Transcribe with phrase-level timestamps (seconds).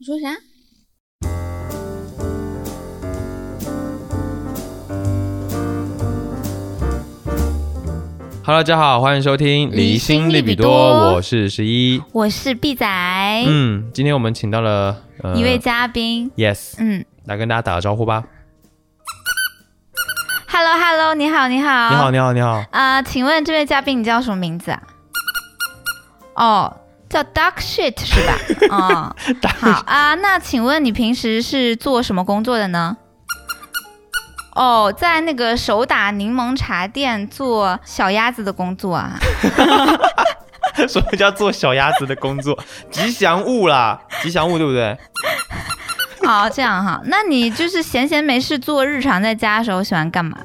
[0.00, 0.28] 你说啥
[8.44, 10.70] ？Hello，大家好，欢迎收听《离心利比多
[11.14, 12.00] 我是十一。
[12.12, 12.86] 我是毕仔，
[13.48, 16.30] 嗯，今天我们请到了、呃、一位嘉宾。
[16.36, 18.22] Yes，嗯来跟大家打个招呼吧。
[20.46, 22.64] ，Hello Hello，你好你好你好，你好，你好。
[22.70, 24.80] 啊、请问这位嘉宾你叫什么名字啊？
[26.36, 26.76] 哦，
[27.08, 28.38] 叫 Duck Shit 是吧？
[28.70, 29.16] 哦，
[29.60, 30.14] 好啊。
[30.16, 32.96] 那请问你平时是做什么工作的呢？
[34.54, 39.18] 哦，在那个手打柠檬茶店做小鸭子的工作啊。
[40.88, 42.58] 什么叫做小鸭子的工作？
[42.90, 44.96] 吉祥物啦，吉祥物对不对？
[46.24, 50.36] 好，这样哈，那你就是闲闲没事做，日常在家的时候喜欢干嘛？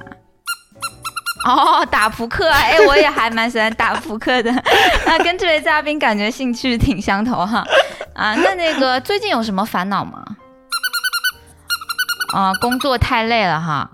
[1.47, 4.51] 哦，打扑克，哎，我也还蛮喜欢打扑克的，
[5.05, 7.63] 那跟这位嘉宾感觉兴趣挺相投哈。
[8.13, 10.23] 啊，那那个最近有什么烦恼吗？
[12.33, 13.89] 啊，工作太累了哈。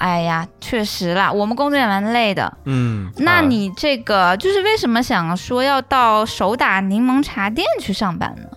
[0.00, 2.52] 哎呀，确实啦，我们工作也蛮累的。
[2.64, 8.48] 嗯，啊那你这个就是为什么想说要到手打柠檬茶店去上班呢？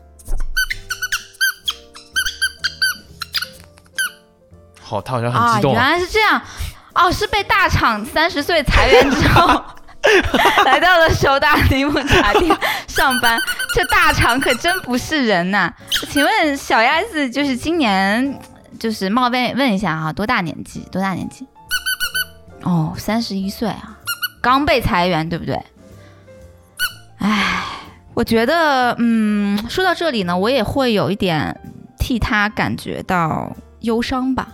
[4.81, 6.41] 好，他好像很啊，激动原来是这样，
[6.97, 9.63] 哦，是被大厂三十岁裁员之后，
[10.65, 13.39] 来到了手打柠檬茶店上班。
[13.73, 15.71] 这大厂可真不是人呐、
[16.09, 18.39] 请问小鸭子就是今年
[18.79, 20.79] 就是冒昧问一下哈、多大年纪？
[20.91, 21.45] 多大年纪？
[22.63, 23.97] 哦，三十一岁啊，
[24.41, 25.61] 刚被裁员，对不对？
[27.19, 27.63] 唉，
[28.15, 31.55] 我觉得，嗯，说到这里呢，我也会有一点
[31.99, 34.47] 替他感觉到忧伤吧。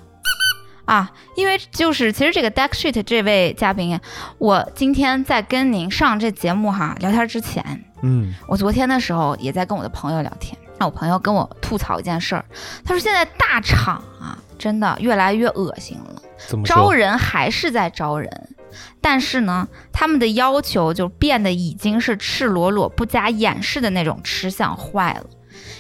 [0.86, 4.00] 啊，因为就是其实这个 Deck Sheet 这位嘉宾，
[4.38, 7.64] 我今天在跟您上这节目哈聊天之前，
[8.02, 12.44] 嗯，我昨天的时候也在跟我的朋友聊天，那我朋友跟我吐槽一件事儿，
[12.84, 16.92] 他说现在大厂啊真的越来越恶心了，怎么招？
[16.92, 18.50] 人还是在招人，
[19.00, 25.26] 但是呢，他们的要求就变得已经是赤裸裸、不加掩饰的那种吃相坏了。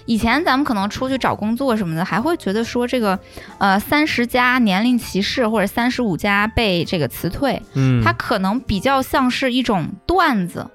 [0.05, 3.17] 以前咱们可能出去找工作什么的，还会觉得说这个，
[3.57, 10.69] 呃，三十加年龄歧视或者三十五加被这个辞退，嗯，它可能比较像是一种段子。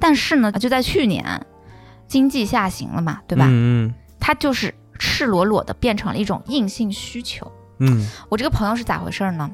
[0.00, 1.24] 但是呢，就在去年，
[2.06, 3.46] 经济下行了嘛，对吧？
[3.48, 7.50] 嗯它就是赤裸裸的变成了一种硬性需求。
[7.78, 9.50] 嗯我这个朋友是咋回事呢？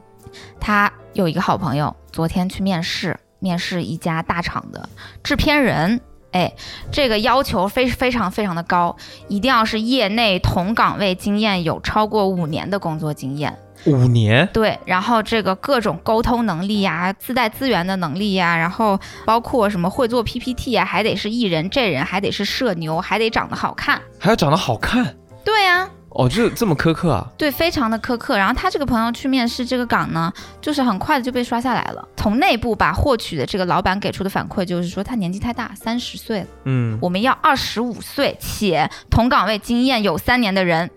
[0.61, 4.89] 他有一个好朋友，昨天去面试，面试一家大厂的
[5.23, 6.01] 制片人。
[6.33, 6.53] 哎，
[6.93, 8.97] 这个要求非非常非常的高，
[9.29, 13.59] 一定要是业内同岗位经验有超过五年的工作经验。
[13.85, 14.49] 嗯，五年。
[14.53, 24.01] 对，然后这个各种沟通能力呀、自带资源的能力呀，然后包括什么会做 PPT 呀，还得是艺人这人，还得是社牛，还得长得好看。
[24.19, 27.27] 还要长得好看对呀、哦，这这么苛刻啊？
[27.39, 28.37] 对，非常的苛刻。
[28.37, 32.09] 然后他这个朋友去面试这个岗呢，就是很快的就被刷下来了。
[32.17, 40.91] 从内部吧获取的这个老板给出的反馈就是说他年纪太大，三十岁了，嗯，我们要二十五岁且同岗位经验有三年的人，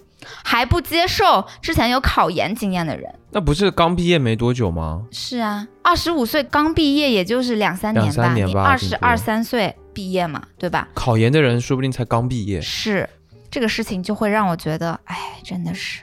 [0.44, 3.14] 还不接受之前有考研经验的人。
[3.32, 5.04] 那不是刚毕业没多久吗？
[5.12, 8.12] 是啊，二十五岁刚毕业，也就是两三年吧。
[8.12, 10.88] 两三年吧你二十二三岁毕业嘛，对吧？
[10.94, 12.60] 考研的人说不定才刚毕业。
[12.62, 13.08] 是
[13.54, 16.02] 这个事情就会让我觉得，哎，真的是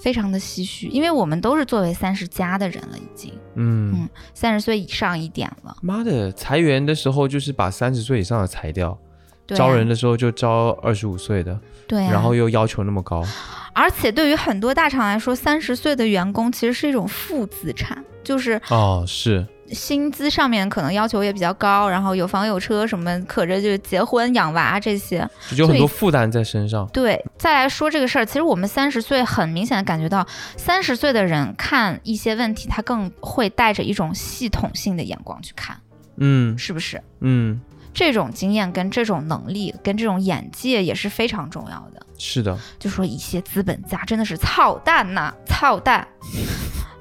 [0.00, 5.76] 非常的唏嘘，因为我们都是作为三十加的人了，已经嗯嗯，三十岁以上一点了。
[5.82, 8.98] 妈的，裁员的时候就是把三十岁以上的裁掉，
[9.46, 11.56] 对啊、招人的时候就招二十五岁的，
[11.86, 13.24] 对、啊，然后又要求那么高。
[13.72, 25.28] 而且对于很多大厂来说，三十岁的员工其实是一种负资产，就是哦，是，薪资上面可能要求也比较高，然后有房有车什么，可着就结婚养娃这些。
[25.50, 26.88] 就有很多负担在身上。
[26.92, 30.26] 对，再来说这个事儿，其实我们三十岁很明显的感觉到，
[30.56, 35.78] 三十岁的人看一些问题，他更会带着一种系统性的眼光去看，
[36.16, 37.02] 嗯是不是？
[37.20, 37.60] 嗯，
[37.92, 42.06] 这种经验跟这种能力跟这种眼界也是非常重要的。
[42.18, 46.06] 是的，就说一些资本家真的是操蛋呐、操蛋。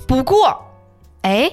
[0.07, 0.59] 不过，
[1.21, 1.51] 哎，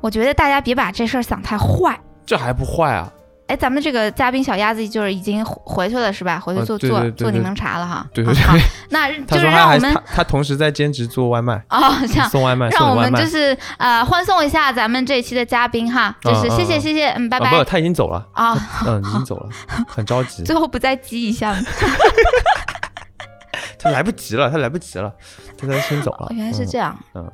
[0.00, 1.98] 我觉得大家别把这事儿想太坏。
[2.26, 3.10] 这还不坏啊？
[3.48, 6.38] 哎，咱们这个嘉宾小鸭子就是已经回回去了是吧？
[6.38, 8.06] 回去呃做、做做柠檬茶了哈。
[8.14, 12.94] 对对啊好对， 那就是让我们他他同时在兼职做外卖，哦，这样送外卖，让我。
[12.94, 18.56] 们就是呃欢送一下咱们这一期的嘉宾哈，就是谢谢谢谢，嗯，拜啊，不，拜他已经走了，啊，
[18.86, 19.48] 嗯，已经走了，
[19.88, 21.60] 很着急，最后不再激一下吗？
[23.80, 25.12] 他来不及了，他来不及了，
[25.58, 26.28] 他他先走了哦。
[26.30, 27.28] 原来是这样，嗯，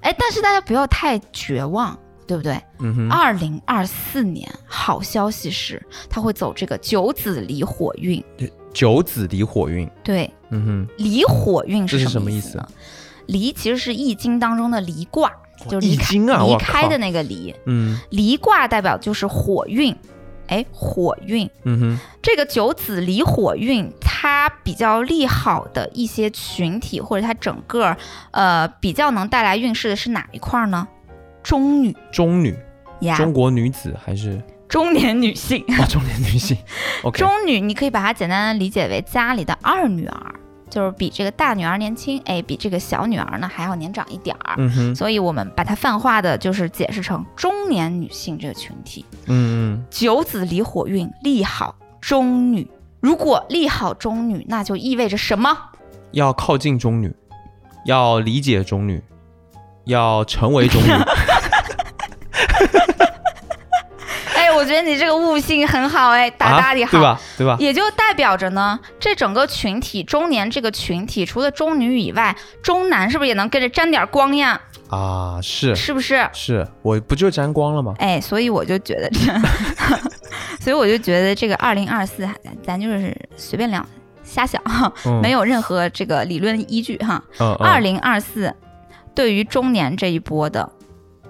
[0.00, 1.94] 哎，但是大家不要太绝望，
[2.28, 2.60] 对不对？
[2.80, 12.68] 嗯哼，二零二四年，好消息是它会走这个九子离火运，对九子离火运，对，嗯哼，离火运是什什么意思意呢？
[13.26, 15.32] 离其实是《易经》当中的离卦，
[15.70, 17.54] 就是离开啊离开的那个离。
[17.64, 19.96] 嗯离卦代表就是火运，
[20.48, 21.48] 哎，火运。
[21.64, 27.96] 嗯哼，这个九子离火运，它比较利好的一些群体，或者它整个
[28.32, 30.86] 呃比较能带来运势的是哪一块儿呢？
[31.48, 32.54] 中女中女，
[33.00, 35.64] 呀，中国女子还是中年女性。
[35.78, 36.54] 哦中年女性？
[37.02, 40.34] OK，中女，你可以把它简单的理解为家里的二女儿，
[40.68, 44.56] 就是比这个大女儿年轻，哎，比这个小女儿呢还要年长一点儿。
[44.58, 49.02] 嗯哼，所以我们把它泛化的就是解释成中年女性这个群体。
[49.24, 52.70] 嗯嗯，九子离火运，利好中女。
[53.00, 55.56] 如果利好中女，那就意味着什么？
[56.10, 57.10] 要靠近中女，
[57.86, 59.02] 要理解中女，
[59.86, 60.88] 要成为中女。
[64.34, 67.20] 哎，我觉得你这个悟性很好，哎，大大的好，啊对吧？
[67.38, 67.56] 对吧？
[67.58, 74.60] 也就代表着呢，这整个群体中年这个群体，除了中女以外，中男是不是也能跟着沾点光呀？
[74.88, 76.28] 啊，是是不是？
[76.32, 77.94] 是，我不就沾光了吗？
[77.98, 79.18] 哎，所以我就觉得这，
[80.60, 83.84] 所以我就觉得这个二零二四，咱咱就是随便聊，
[84.22, 84.62] 瞎想，
[85.04, 87.22] 嗯没有任何这个理论依据哈。
[87.58, 88.54] 二零二四
[89.14, 90.70] 对于中年这一波的，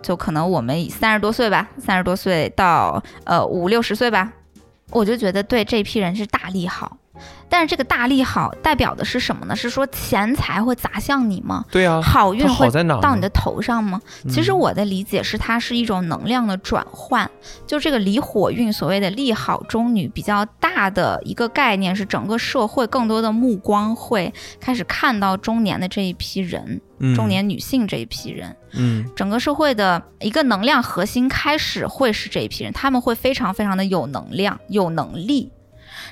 [0.02, 4.32] 就可能我们三十多岁吧，三十多岁到呃五六十岁吧，
[4.90, 6.96] 我就觉得对这批人是大利好。
[7.48, 9.56] 但是这个大利好代表的是什么呢？
[9.56, 11.64] 是说钱财会砸向你吗？
[11.70, 12.68] 对啊，好运会？
[13.00, 14.00] 到你的头上吗？
[14.28, 17.28] 其实嗯我的理解是，它是一种能量的转换。
[17.66, 35.50] 就这个离火运，所谓的利好中女，比较大的一个概念是，整个社会更多的目光会开始看到中年的这一批人，嗯中年女性这一批人，嗯整个社会的一个能量核心开始会是这一批人，他们会非常非常的有能量、有能力，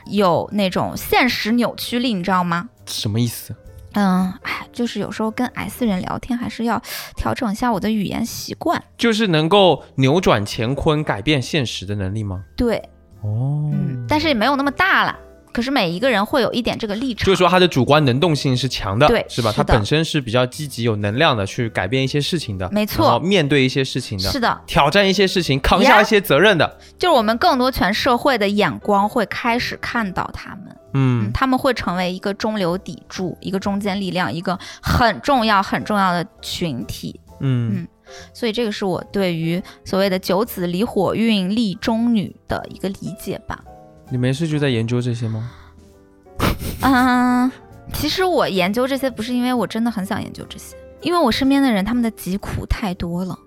[0.07, 2.69] 有那种现实扭曲力，你知道吗？
[2.87, 3.55] 什么意思？
[3.93, 6.81] 嗯，哎，就是有时候跟 S 人聊天，还是要
[7.17, 8.83] 调整一下我的语言习惯。
[8.99, 12.45] 就是能够扭转乾坤、改变现实的能力吗？
[12.57, 12.77] 对，
[13.23, 15.19] 哦，嗯，但是也没有那么大了。
[15.57, 19.51] 可是每一个人会有一点这个立场，就是说他的主观能动性是强的，对是吧？
[19.57, 26.79] 他本身是比较积极、有能量的，去改变一些事情的，没错面对一些事情的，是的，挑战一些事情，扛下一些责任的。
[26.99, 37.19] 就是我们更多全社会的眼光会开始看到他们，嗯，嗯他们会成为一个中流砥柱，一个中坚力量，一个很重要很重要的群体。
[37.41, 37.89] 嗯
[38.35, 43.59] 所以这个是我对于所谓的九子离火运立中女的一个理解吧。
[44.11, 45.51] 你没事就在研究这些吗？
[46.83, 47.51] 嗯，
[47.93, 53.39] 其实我研究这些不是因为我真的很想研究这些，因为我身边的人他们的疾苦太多了。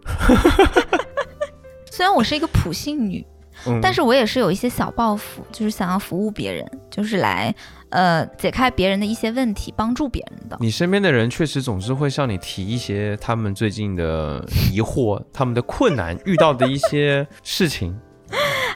[1.91, 3.25] 虽然我是一个普信女，
[3.67, 7.53] 嗯，但是我也是有一些小抱负，就是想要服务别人，就是来
[7.89, 10.57] 呃解开别人的一些问题，帮助别人的。
[10.61, 17.97] 你身边的人确实总是会向你提一些他们最近的疑惑、他们的困难、遇到的一些事情，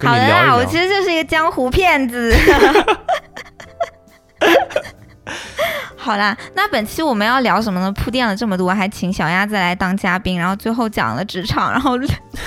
[0.03, 0.57] 跟好的啦，你聊一聊。
[0.57, 2.35] 我其实就是一个江湖骗子。
[5.95, 7.89] 好啦，那本期我们要聊什么呢？
[7.93, 11.97] 铺垫了这么多，还请小鸭子来当嘉宾，然后最后讲了职场，然后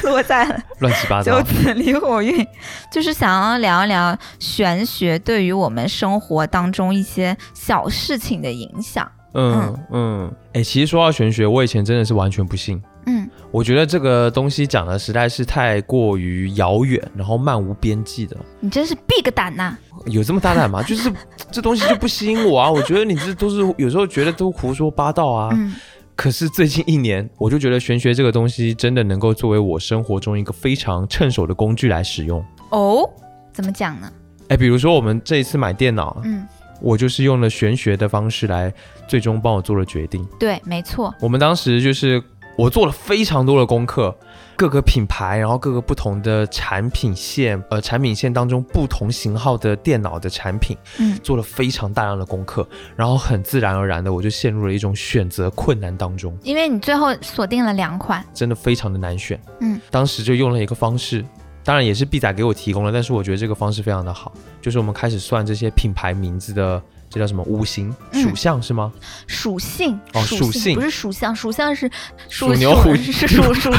[0.02, 1.40] 落在了 乱七八糟。
[1.40, 2.46] 九子离火运，
[2.92, 9.10] 就是想要聊一聊玄学对于我们生活当中一些小事情的影响。
[9.32, 12.82] 嗯嗯，哎、其实说到玄学，我以前真的是完全不信。
[13.06, 18.36] 嗯，我觉得这个东西讲的实在是太过于遥远，然后漫无边际的。
[18.60, 20.82] 你真是 big 胆呐、有这么大胆吗？
[20.86, 21.12] 就是
[21.50, 22.70] 这东西就不吸引我啊！
[22.70, 25.50] 我觉得你这都是有时候觉得都胡说八道啊。
[25.52, 25.74] 嗯，
[26.14, 32.44] 可是最近一年，我就觉得玄学这个东西真的能够作为我生活中一个非常趁手的工具来使用。
[32.70, 33.08] 哦，
[33.52, 34.12] 怎么讲呢？
[34.48, 36.46] 哎，比如说我们这一次买电脑，嗯，
[36.80, 38.72] 我就是用了玄学的方式来
[39.08, 40.24] 最终帮我做了决定。
[40.38, 41.14] 对，没错。
[41.20, 42.22] 我们当时就是
[42.56, 44.16] 我做了非常多的功课，
[44.56, 58.24] 各个品牌，然后各个不同的产品线，呃，产品线当中不同型号的电脑的产品，嗯，做了非常大量的功课，然后很自然而然的我就陷入了一种选择困难当中，因为你最后锁定了两款。
[58.32, 59.38] 真的非常的难选。
[59.60, 61.24] 嗯，当时就用了一个方式。
[61.62, 64.32] 当然也是 B 仔给我提供了，但是我觉得这个方式非常的好，
[64.62, 67.42] 就是我们开始算这些品牌名字的，这叫什么？
[67.44, 67.94] 五行？
[68.12, 68.22] 嗯。
[68.22, 68.92] 属相是吗？
[69.26, 71.90] 属性哦属性不是属相，属相是
[72.28, 72.94] 属牛虎。
[72.96, 73.72] 是属属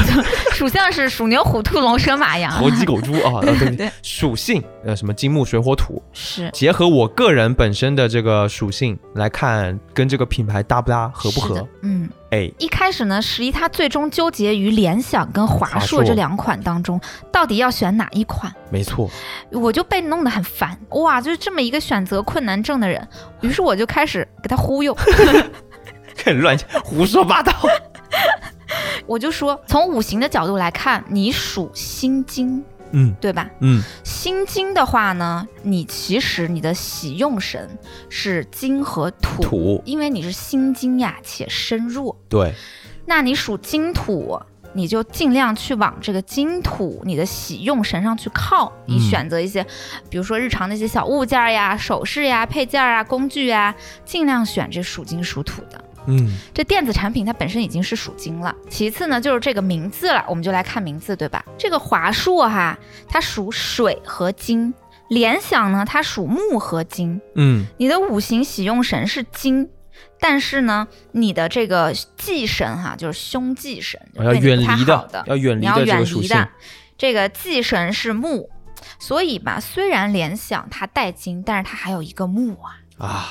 [0.52, 2.50] 属相是属牛虎兔龙蛇马羊。
[2.58, 3.40] 猴鸡狗猪 啊，
[3.76, 6.50] 对，属性呃什么金木水火土，是。
[6.52, 11.66] 结合我个人本身的这个属性来看，跟这个品牌搭不搭，合不合？
[11.82, 16.00] 嗯，哎，一开始呢，十一他最终纠结于联想跟华华硕。
[16.00, 17.00] 硕这两款当中，
[17.32, 19.08] 到底要选哪一款，没错，
[19.50, 20.78] 我就被弄得很烦。
[20.90, 23.08] 哇，就是这么一个选择困难症的人，
[23.40, 24.92] 于是我就开始给他忽悠，
[26.16, 26.54] 开始乱
[26.84, 27.52] 胡说八道。
[29.06, 33.48] 我就说，从五行的角度来看，你属心金，嗯对吧？
[33.60, 37.68] 嗯，心经的话呢，你其实你的喜用神
[38.08, 42.16] 是金和土，土因为你是心经呀，且身弱。
[42.28, 42.54] 对，
[43.06, 44.40] 那你属金土，
[44.72, 48.72] 你就尽量去往这个金土你的喜用神上去靠。
[48.86, 49.64] 你嗯选择一些，
[50.08, 55.84] 比如说日常的一些小物件儿呀、首饰呀、配件儿啊、工具呀，尽量选这属金属土的。
[56.08, 61.44] 嗯这电子产品它本身已经是属金了，其次呢就是这个名字了，我们就来看名字，对吧？
[61.56, 62.76] 这个华硕哈，
[63.08, 64.72] 它属水和金；
[65.10, 67.20] 联想呢，它属木和金。
[67.36, 69.68] 嗯，你的五行喜用神是金，
[70.18, 76.48] 但是呢，你的这个忌神哈，就是凶忌神，就要远离好的，要远离你要远的这个属性离的。。
[76.96, 78.50] 这个忌神是木，
[78.98, 82.78] 所以吧，虽然联想它带金，但是它还有一个木啊。
[82.98, 83.28] 啊，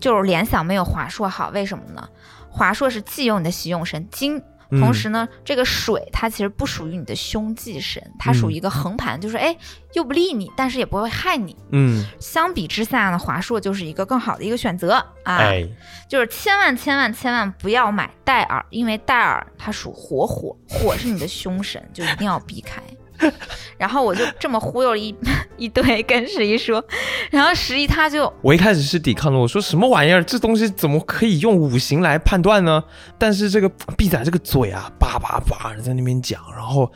[0.00, 2.08] 就是联想没有华硕好，为什么呢？
[2.50, 9.56] 华硕是既有你的喜用神金，嗯同时呢，这个水它其实不属于你的凶忌神，它属于一个横盘，就是哎
[9.92, 11.54] 又不利你，但是也不会害你。
[11.70, 15.68] 嗯，相比之下呢，华硕就是一个更好的一个选择啊，哎，
[16.08, 22.82] 就是千万千万千万不要买戴尔，因为戴尔它属火火，火是你的凶神，就一定要避开。
[23.78, 25.10] 然后我就这么忽悠了一
[25.56, 26.84] 一堆，跟十一说，
[27.30, 30.22] 然后十一他就我一开始是抵抗的，我说什么玩意儿？
[30.22, 32.82] 这东西怎么可以用五行来判断呢？
[33.18, 36.90] 但是这个毕仔这个嘴啊，叭叭叭地在那边讲，然后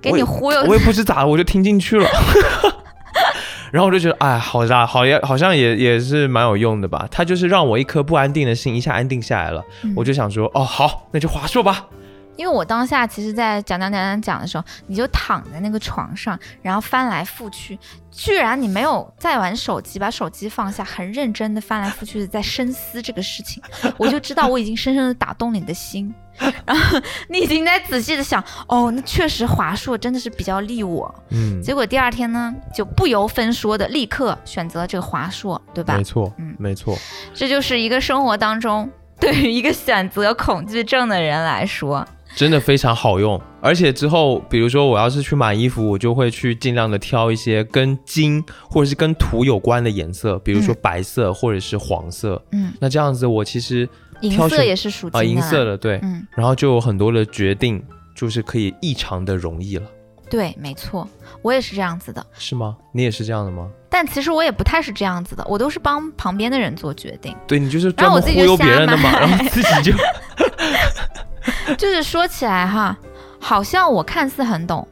[0.00, 2.08] 给你忽悠我也不知咋的，我就听进去了。
[3.72, 7.06] 然后我就觉得，哎，好啦，好也好像也也是蛮有用的吧。
[7.08, 9.64] 他就是让我一颗不安定的心一下安定下来了。
[9.84, 11.86] 嗯我就想说，哦，好，那就华硕吧。
[12.40, 17.78] 因为我当下其实，在讲讲讲讲讲的时候，你就躺在那个床上，然后翻来覆去，
[18.10, 23.62] 居然你没有在玩手机，把手机放下，很认真的翻来覆去的在深思这个事情，
[23.98, 26.14] 我就知道我已经深深的打动了你的心，
[26.64, 31.14] 然后你已经在仔细的想，哦，那确实华硕真的是比较利我。
[31.28, 36.02] 嗯，结果第二天呢，就不由分说的立刻选择这个华硕，对吧没？
[36.02, 36.96] 错，嗯没错。
[37.34, 42.06] 这就是一个生活当中对于一个选择恐惧症的人来说，
[42.36, 52.40] 真的非常好用，而且之后，比如说我要是去买衣服，我就会去尽量的挑一些跟金或者是跟土有关的颜色，比如说嗯白色或者是黄色。
[52.52, 53.88] 嗯，那这样子，我其实
[54.20, 57.82] 银色也是属金啊银色的对，嗯，然后就有很多的决定，
[58.14, 59.86] 就是可以异常的容易了，
[60.30, 61.06] 对，没错，
[61.42, 62.24] 我也是这样子的。
[62.38, 62.76] 是吗？
[62.92, 63.68] 你也是这样的吗？
[63.92, 67.36] 但其实我也不太是这样子的，我都是帮旁边的人做决定。
[67.48, 69.92] 对你就是然后我忽悠别人的嘛，然后自己就
[71.78, 72.96] 就是说起来哈，
[73.40, 74.86] 好像我看似很懂，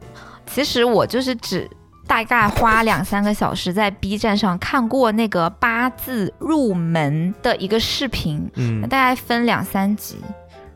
[0.45, 1.69] 其实我就是只
[2.07, 10.17] 大概花两三个小时在 B 站上看过那个八字入门的一个视频，嗯大概分两三集。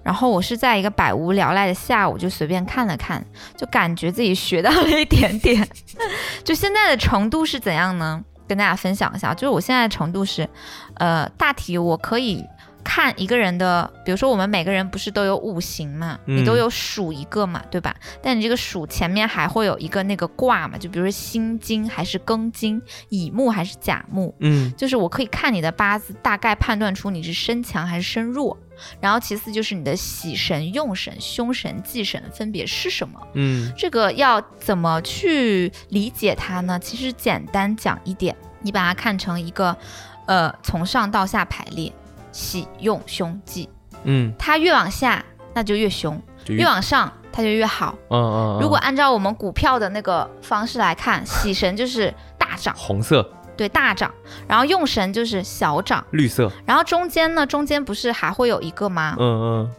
[0.03, 3.25] 然后我是在一个百无聊赖的下午就随便看了看，
[3.55, 5.65] 就感觉自己学到了一点点。
[6.43, 8.21] 就现在的程度是怎样呢？
[8.45, 10.47] 跟大家分享一下，就是我现在的程度是，
[10.95, 12.43] 呃，大体我可以
[12.83, 17.95] 看一个人的，比如说我们每个人不是都有五行嘛，嗯你都有属一个嘛，对吧？
[18.21, 28.57] 但你这个属前面还会有一个那个卦嘛，就比如说辛金还是庚金，乙木还是甲木，嗯就是我可以看你的八字，大概判断出你是身强还是身弱。
[28.99, 33.19] 然后其次就是你的喜神、用神、凶神、忌神分别是什么。
[33.33, 36.79] 嗯这个要怎么去理解它呢？
[36.79, 39.77] 其实简单讲一点，你把它看成一个，
[40.25, 41.93] 呃，从上到下排列，
[42.33, 43.69] 喜、用、凶、忌。
[44.03, 45.23] 嗯，它越往下，
[45.53, 46.13] 那就越凶；
[46.43, 47.95] 就越往上，它就越好。
[48.09, 53.25] 嗯嗯，嗯如果按照我们股票的那个方式来看，喜神就是大涨，红色、
[53.55, 54.13] 对大涨，
[54.45, 56.05] 然后用神就是小涨。
[56.11, 59.15] 绿色，然后中间呢，中间不是还会有一个吗？
[59.17, 59.71] 嗯嗯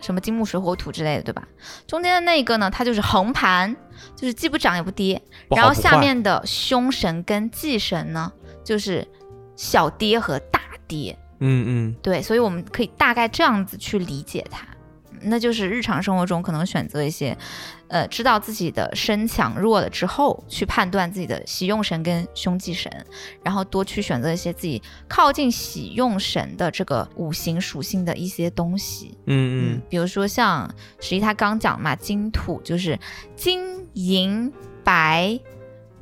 [0.00, 1.42] 什么金木水火土之类的，对吧？
[1.86, 3.74] 中间的那个呢，它就是横盘，
[4.14, 5.20] 就是既不涨也不跌。
[5.48, 8.30] 然后下面的凶神跟忌神呢，
[8.62, 9.06] 就是
[9.56, 11.18] 小跌和大跌。
[11.40, 14.66] 嗯嗯对，所以我们可以大概这样子去理解它。
[15.22, 17.36] 那就是日常生活中可能选择一些，
[17.88, 22.92] 呃，知道自己的身强弱了之后，去判断自己的喜用神跟凶忌神，
[23.42, 29.16] 然后多去选择一些自己靠近喜用神的这个五行属性的一些东西。
[29.24, 32.96] 嗯嗯，比如说像十一他刚讲嘛，金土就是
[33.34, 34.52] 金银
[34.84, 35.40] 白，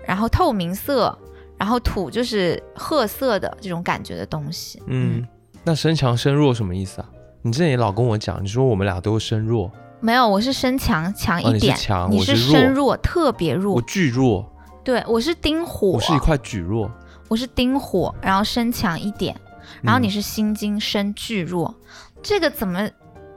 [0.04, 1.16] 然后透明色，
[1.64, 4.82] 然后土就是褐色的这种感觉的东西。
[4.86, 5.26] 嗯，
[5.64, 7.08] 那身强身弱什么意思啊？
[7.40, 13.80] 你之前也老跟我讲，你说我们俩都身弱，没有，我是身强强一点，你强我是身弱弱，特别弱我。
[13.80, 14.44] 巨弱，
[14.84, 16.90] 对我是丁火，我是一块巨弱。
[17.28, 19.34] 我是丁火，然后身强一点，
[19.80, 21.74] 然后嗯你是心金身巨弱，
[22.22, 22.86] 这个怎么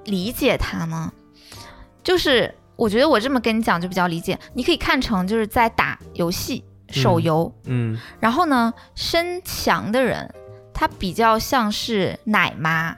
[0.03, 1.09] 理解它呢？
[2.03, 10.33] 就是我觉得我这么跟你讲就比较理解，你可以看成就是在打游戏手游，嗯然后呢，身强的人
[10.73, 12.95] 他比较像是奶妈，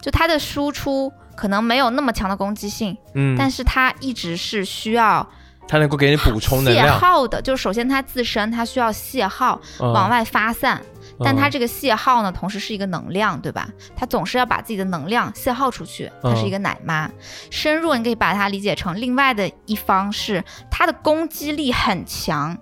[0.00, 5.28] 就他的输出可能没有那么强的攻击性，嗯，但是他一直是需要
[5.66, 9.92] 它能够给你补充能泄量，耗的，就是首先他自身他需要泄耗嗯。
[9.92, 10.80] 往外发散。
[11.22, 13.68] 但它嗯这个泄耗呢，同时是一个能量，对吧？
[13.94, 17.08] 它总是要把自己的能量泄耗出去，它是一个奶妈。
[17.52, 22.58] 深入，你可以把它理解成另外的一方是它的攻击力很强，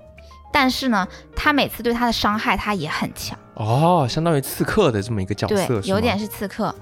[0.52, 6.74] 但是呢，他每次对他的伤害他也很强，哦，相当于刺客的这么一个角色，，对有点是刺客，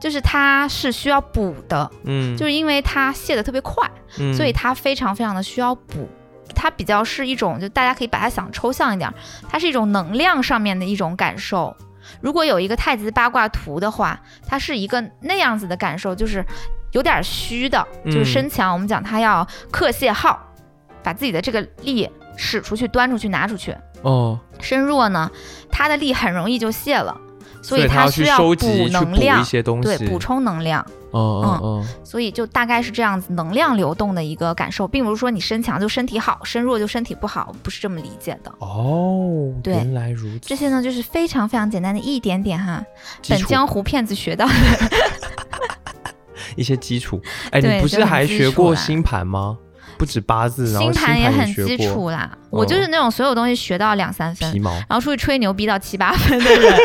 [0.00, 3.88] 就是他是需要补的，嗯，就是因为他卸的特别快，
[4.18, 6.08] 嗯所以他非常非常的需要补。
[6.54, 9.14] 它比较是一种，就大家可以把它想抽象一点儿，
[9.48, 11.74] 它是一种能量上面的一种感受。
[12.20, 16.44] 如果有一个太极八卦图的话，它是一个那样子的感受，就是
[16.90, 18.70] 有点虚的，就是嗯身强。
[18.70, 20.38] 我们讲它要克泄耗，
[21.02, 22.08] 把自己的这个力
[22.42, 23.74] 使出去、端出去、拿出去。
[24.02, 25.30] 哦，身弱呢，
[25.70, 27.16] 它的力很容易就泄了，
[27.62, 30.84] 所以它需要补能量一，些东西，对，补充能量。
[31.12, 38.50] 哦嗯嗯，所以就大概是这样子，能量流动的一个感受，并不是说你身强就身体好，身弱就身体不好，不是这么理解的。
[38.58, 42.82] 哦，对原来如此，这些呢，就是非常非常简单的一点点哈，
[43.28, 44.52] 本江湖骗子学到的。
[46.56, 47.20] 一些基础。
[47.50, 49.56] 哎，你不是还学过星盘吗？
[50.02, 56.76] 不止八字，然后星盘也很基础啦，我就是那种所有东西学到两三分皮，毛，然后出去吹牛逼到七八分的人，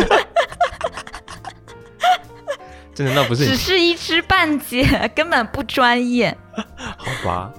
[2.93, 6.37] 真的那不是 只是一知半解，根本不专业。
[6.77, 7.51] 好吧？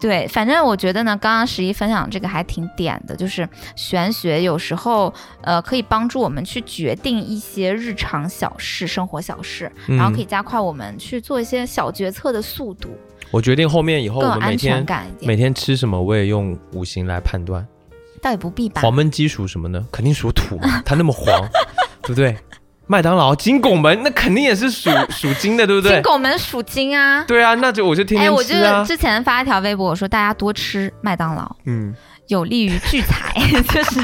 [0.00, 12.98] 对，反正我觉得呢，刚刚十一分享这个还挺点的，就是玄学有时候呃可以帮助我们去决定一些日常小事、生活小事，然后可以嗯加快我们去做一些小决策的速度，
[13.30, 14.84] 我决定后面以后我们每天。
[15.20, 17.66] 每天吃什么，我也用五行来判断。
[18.22, 18.82] 倒也不必吧。
[18.82, 19.84] 黄焖鸡属什么呢？
[19.90, 21.26] 肯定属土嘛， 它那么黄，
[22.02, 22.36] 对不对？
[22.86, 26.02] 麦当劳金拱门那肯定也是属 属金的，对不对金？
[26.02, 27.24] 拱门属金啊。
[27.26, 28.84] 对啊，那就我就天哎，我就吃啊。
[28.84, 31.94] 之前发一条微博，我说大家多吃麦当劳，嗯，
[32.26, 33.32] 有利于聚财，
[33.72, 34.00] 就是。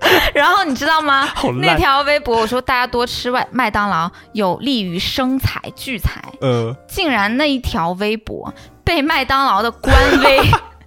[0.34, 1.28] 然后你知道吗
[1.60, 6.22] 那条微博我说大家多吃外麦当劳，有利于生财聚财。
[6.40, 8.52] 呃，竟然那一条微博
[8.84, 10.40] 被麦当劳的官微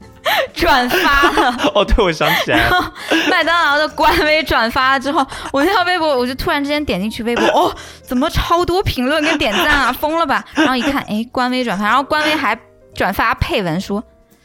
[0.54, 2.94] 转发了， 哦，对，我想起来了，
[3.30, 10.46] 麦当劳的官微转发了之后，我那条微博我就突然之间点进去微博，哦，怎么超多评论跟点赞啊，疯了吧？
[10.54, 12.58] 然后一看，哎，官微转发，然后官微还
[12.94, 14.02] 转发配文说，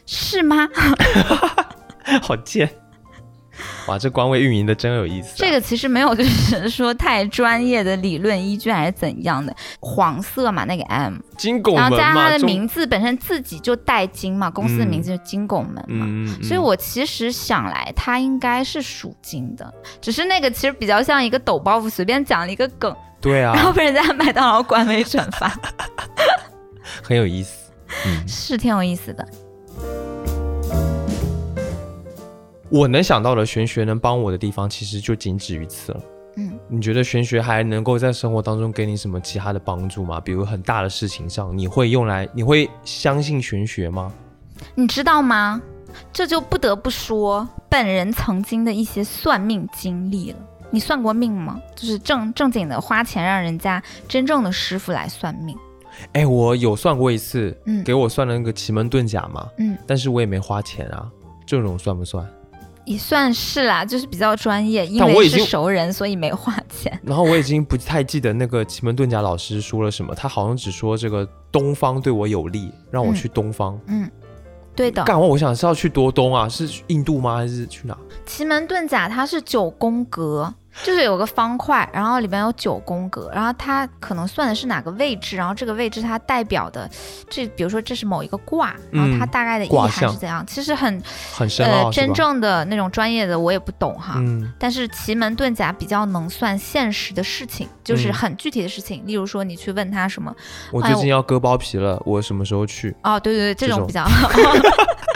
[0.07, 0.67] 是吗？
[2.23, 2.69] 好贱。
[3.87, 5.35] 哇，这官位运营的真有意思、啊。
[5.37, 16.07] 这个其实没有，就是 说太专业的理论依据还是怎样的，黄色嘛那个 M， 金拱门然后加上它嘛，中的名字本身自己就带金嘛，公司的名字就金拱门嘛。
[16.43, 25.49] 所以我其实想来，它应该是属金的，只是那个其实比较像一个抖包袱，随便讲了一个梗，对啊然后啊，被人家麦当劳官微转发，
[27.03, 27.71] 很有意思。
[28.05, 29.27] 嗯，是挺有意思的。
[32.69, 36.01] 我能想到的玄学能帮我的地方，其实就仅止于此了。
[36.39, 40.21] 嗯，你觉得玄学还能够在生活当中给你什么其他的帮助吗？
[40.21, 44.13] 比如很大的事情上，你会用来，你会相信玄学吗？
[44.75, 45.63] 你知道吗？
[46.13, 50.39] 这就不得不说本人曾经的一些算命经历了。
[50.71, 51.59] 你算过命吗？
[51.75, 55.57] 就是正正经的花钱让人家真正的师傅来算命。
[56.13, 61.09] 哎，我有算过一次，嗯给我算了那个奇门遁甲嘛，嗯，但是我也没花钱啊，
[61.47, 62.29] 这种算不算？
[62.87, 66.99] 也算是啦，就是比较专业，因为是熟人，所以没花钱。
[67.05, 73.79] 然后我已经不太记得那个奇门遁甲老师说了什么，他好像只说这个东方对我有利，让我嗯去东方。
[73.89, 74.11] 嗯，
[74.75, 75.03] 对的。
[75.05, 76.49] 干完我想是要去多东啊？
[76.49, 77.37] 是印度吗？
[77.37, 77.99] 还是去哪？
[78.25, 86.89] 奇门遁甲它是九宫格，就是有个方块，然后里边有九宫格，然后它可能算的是哪个位置，然后这个位置它代表的，
[87.29, 90.45] 这比如说这是某一个卦，然后它嗯大概的意涵卦象是怎样？
[90.47, 91.03] 其实很
[91.35, 94.15] 很深呃真正的那种专业的我也不懂哈。
[94.19, 100.35] 嗯但是奇门遁甲比较能算现实的事情，就是嗯很具体的事情，例如说你去问他什么，
[100.71, 102.95] 我最近要割包皮了，我什么时候去？
[103.03, 104.05] 哦，对对对，这这种种比较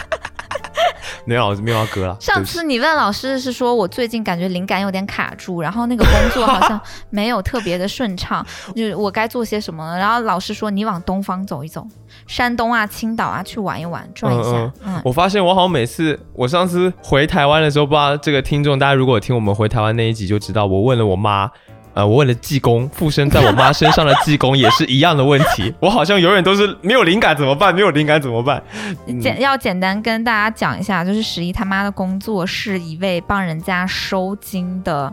[1.24, 2.16] 没有没有要割了。
[2.20, 6.80] 上次你问老师是说我最近感觉灵感有点卡住，然后那个工作好像
[7.10, 9.96] 没有特别的顺畅，就是我该做些什么？
[9.96, 11.86] 然后老师说你往东方走一走，
[12.26, 14.72] 山东啊、青岛啊去玩一玩，转一下。
[14.84, 21.50] 嗯我发现我好像每次我上次回台湾的时候，不知道这个听众大家如果听我们回台湾那一集就知道，我问了我妈。
[21.94, 27.74] 呃，我问了济公附身在我妈身上的济公也是一样的问题， 我好像永远都是没有灵感怎么办？
[27.74, 28.62] 没有灵感怎么办？
[29.06, 35.12] 嗯简要简单跟大家讲一下，就是十一他妈的工作是一位帮人家收金的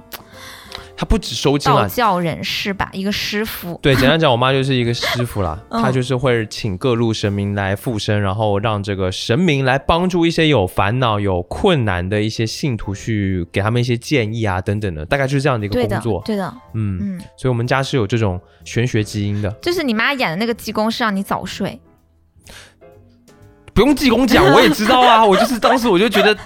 [0.95, 3.79] 他不止收金啊，道教人士吧，一个师傅。
[3.81, 16.21] 对，简单讲，我妈就是一个师傅啦， 嗯她就是会请各路神明来附身，然后让这个神明来帮助一些有烦恼、有困难的一些信徒，去给他们一些建议啊，等等的，大概就是这样的一个对的工作，。
[16.25, 21.79] 对的，嗯，嗯，所以我们家是有这种玄学基因的，就是你妈演的那个济公是让你早睡，
[23.73, 26.37] 不用济公讲，我也知道啊，我就是当时我就觉得。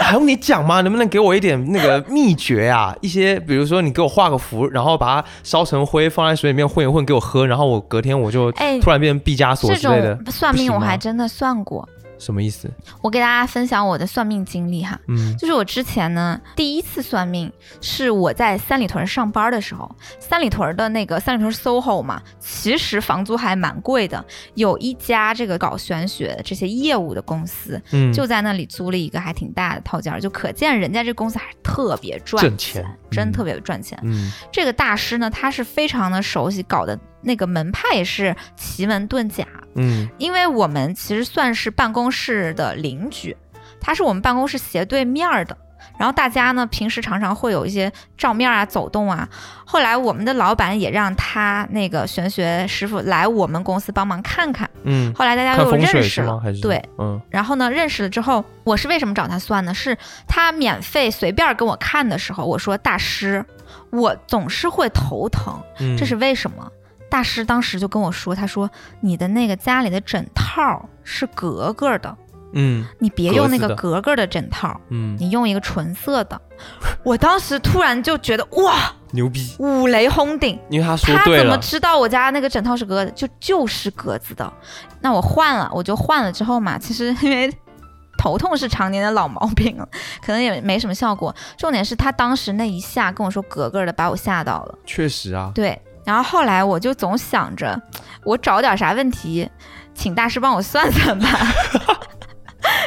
[0.00, 0.80] 还用你讲吗？
[0.80, 2.94] 能不能给我一点那个秘诀啊？
[3.00, 10.14] 一些比如说你给我画个符，然后把它烧成灰，放在水里面混一混，给我喝，然后我隔天我就哎突然变成毕加索之类的。
[10.16, 11.88] 种算命我还真的算过。
[12.24, 12.70] 什么意思？
[13.02, 15.36] 我给大家分享我的算命经历哈，嗯。
[15.36, 32.82] 就是我之前呢第一次算命是我在三里屯上班的时候，三里屯的那个三里屯 SOHO 嘛，其实房租还蛮贵的，有一家这个搞玄学这些业务的公司，嗯，就在那里租了一个还挺大的套间儿，就可见人家这公司还是特别赚挣钱。
[32.84, 32.98] 嗯。
[33.10, 33.98] 真特别赚钱。
[34.02, 34.32] 嗯。
[34.50, 43.36] 这个大师呢，他是非常的熟悉，搞的那个门派也是奇门遁甲，嗯因为我们其实算是办公室的邻居，
[43.80, 45.56] 他是我们办公室斜对面儿的。
[45.98, 49.28] 然后大家呢，平时常常会有一些照面啊、走动啊。
[49.64, 54.68] 后来我们的老板也让他那个玄学师傅来我们公司帮忙看看。
[54.82, 59.72] 嗯，后来大家又认识了对，嗯然后呢，认识了之后，我是为什么找他算呢？
[59.74, 63.44] 是他免费随便跟我看的时候，我说大师，
[63.90, 66.68] 我总是会头疼，嗯，这是为什么？
[67.14, 68.68] 大师当时就跟我说，他说
[69.00, 72.16] 你的那个家里的枕套是格格的，
[72.54, 76.40] 嗯你别用那个格格格的枕套，嗯你用一个纯色的。
[77.04, 80.58] 我当时突然就觉得哇，牛逼，五雷轰顶。
[80.68, 83.12] 因为他说他，怎么知道我家那个枕套是格子？
[83.14, 84.52] 就就是格子的。
[85.00, 87.48] 那我换了，我就换了之后嘛，其实因为
[88.18, 89.88] 头痛是常年的老毛病了，
[90.26, 91.32] 可能也没什么效果。
[91.56, 94.74] 重点是他当时那一下跟我说格格的，把我吓到了。
[94.84, 97.80] 确实啊，对，然后后来我就总想着，
[98.24, 99.48] 我找点啥问题，
[99.94, 101.28] 请大师帮我算算吧。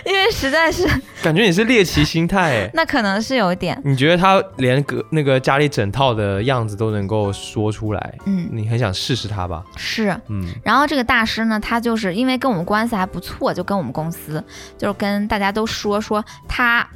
[0.06, 0.88] 因为实在是，
[1.21, 2.69] 感觉你是猎奇心态哎。
[2.73, 9.63] 那可能是有一点，你觉得他连个那个家里整套的样子都能够说出来，嗯，你很想试试他吧？
[9.75, 10.10] 是。
[10.30, 14.43] 嗯然后这个大师呢，他就是因为跟我们关系还不错，就跟我们公司，
[14.77, 16.88] 就是跟大家都说说他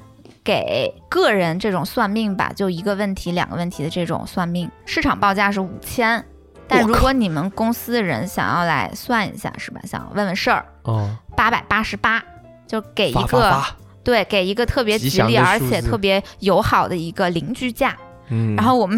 [0.44, 6.24] 给个人这种算命吧，就一个问题、两个问题的这种算命，市场报价是五千。
[6.68, 9.82] 但如果你们公司的人想要来算一下，是吧？
[9.84, 12.24] 想问问事儿，哦，八百八十八，
[12.66, 13.62] 就给一个
[14.04, 17.96] 对，给一个特别吉吉利而且特别友好的一个邻居价。
[18.30, 18.98] 嗯，然后我们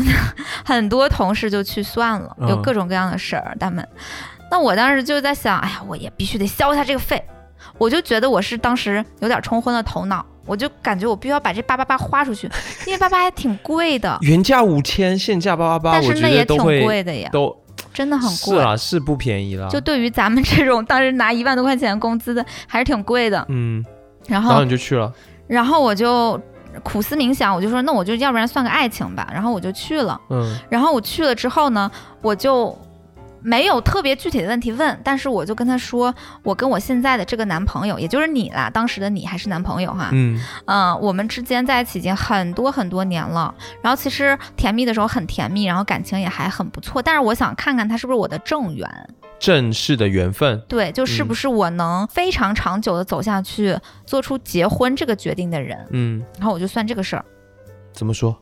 [0.64, 3.86] 很多同事就去算了，有嗯各种各样的事儿，他们。
[4.52, 7.22] 那我当时就在想，哎呀，我也必须得消一下这个费。
[7.80, 12.50] 我就觉得我是当时有点冲昏了头脑，我就感觉我必须要把这八八八花出去，
[12.86, 17.56] 因为八八还挺贵的，原价五千，现价八八八，但我觉是那也挺贵的呀，都
[17.94, 18.58] 真的很贵。
[18.58, 19.70] 是啊，是不便宜了。
[19.70, 23.46] 就对于咱们这种当时拿一万多块钱工资的，还是挺贵的。
[23.50, 23.84] 嗯，
[24.28, 25.14] 然后然后你就去了，
[25.48, 26.40] 然后我就
[26.84, 29.28] 苦思冥想，我就说那我就要不然算个爱情吧。
[29.32, 30.20] 然后我就去了。
[30.30, 31.90] 嗯然后我去了之后呢，
[32.22, 32.76] 我就
[33.44, 40.40] 没有特别具体的问题问，但是我就跟他说，我跟我现在的这个男朋友，也就是你啦，当时的你还是男朋友哈，嗯。
[40.66, 48.90] 嗯、我们之间在一起已经很多很多年了，然后其实甜蜜的时候很甜蜜，然后感情也还很不错，但是我想看看他是不是我的正缘，
[49.40, 57.26] 正式的缘分，对，就是不是我能非常长久的走下去，做出结婚这个决定的人，嗯，然后我就算这个事儿。
[57.92, 58.36] 怎么说？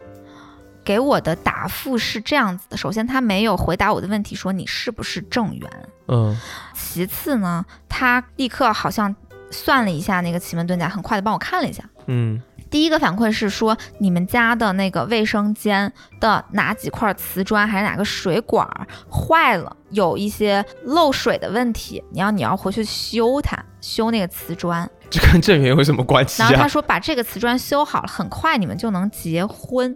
[0.83, 5.69] 给我的答复是这样子的：首先，他没有回答我的问题，说你是不是正缘。
[6.07, 6.37] 嗯
[6.73, 9.15] 其次呢，他立刻好像
[9.49, 11.83] 算了一下那个奇门遁甲，很快的帮我看了一下。
[12.07, 15.91] 嗯第一个反馈是说，你们家的那个卫生间
[16.21, 24.89] 的哪几块瓷砖还是哪个水管儿坏了，有一些漏水的问题，你要你要回去修它，修那个瓷砖。
[25.09, 26.49] 这跟正缘有什么关系啊？
[26.49, 29.93] 然后他说把这个瓷砖修好了，很快你们就能结婚。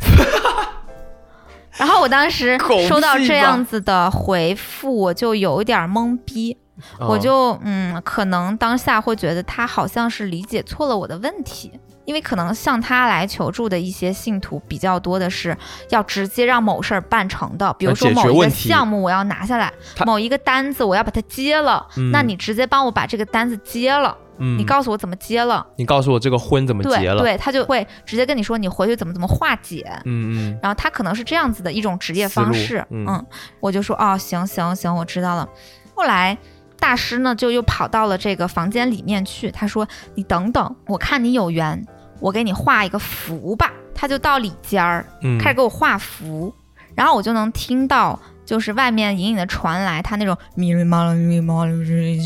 [1.78, 2.58] 然后我当时
[2.88, 6.56] 收到这样子的回复，我就有一点懵逼。
[6.98, 11.70] 我哦就嗯，可能当下会觉得他好像是理解错了我的问题，
[12.06, 15.54] 因为可能向他来求助的一些信徒比较多的是
[15.90, 19.70] 要直接让某事儿办成的，比如说某一个项目我要拿下来，
[20.06, 22.10] 某一个单子我要把它接了，嗯。
[22.10, 27.22] 那你直接帮我把这个单子接了，嗯你告诉我怎么结了，你告诉我这个婚怎么结了？
[27.22, 29.86] 对，他就会直接跟你说你回去怎么怎么化解。
[30.04, 33.24] 嗯嗯然后他可能是这样子的一种职业方式，嗯
[33.60, 35.48] 我就说哦，行行行，我知道了。
[35.94, 36.36] 后来
[36.78, 41.86] 大师呢就又跑到了这个房间里面去，他说你等等，我看你有缘，
[42.18, 43.70] 我给你画一个符吧。
[43.94, 46.54] 他就到里间儿嗯，开始给我画符，
[46.94, 48.18] 然后我就能听到。
[48.50, 52.16] 就是外面隐隐的传来他那种咪哩嘛啦咪哩嘛啦就是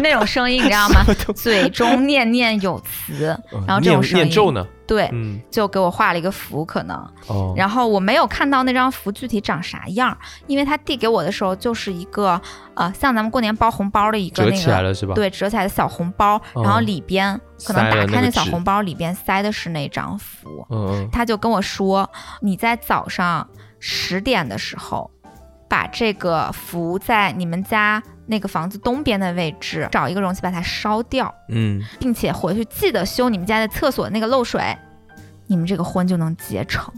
[0.00, 1.02] 那种声音，你知道吗？
[1.34, 4.64] 嘴中念念有词，嗯然后这种念声音念咒呢？
[4.90, 6.96] 对，嗯就给我画了一个符，可能。
[7.28, 12.40] 哦，然后我没有看到那张符具体长啥样，因为他递给我的时候就是一个
[12.74, 14.56] 呃，像咱们过年包红包的一个折那个。
[14.56, 20.66] 起来了是吧？，对，折起来的小红包，嗯然后里边可能打开那小红包，里边塞的是那张符。
[21.12, 23.48] 他就跟我说，你在早上
[23.78, 25.08] 十点的时候，
[25.68, 34.78] 把这个符在你们家那个房子东边的位置找一个容器把它烧掉，嗯，并且回去记得修你们家的厕所那个漏水，
[35.48, 36.94] 你们这个婚就能结成，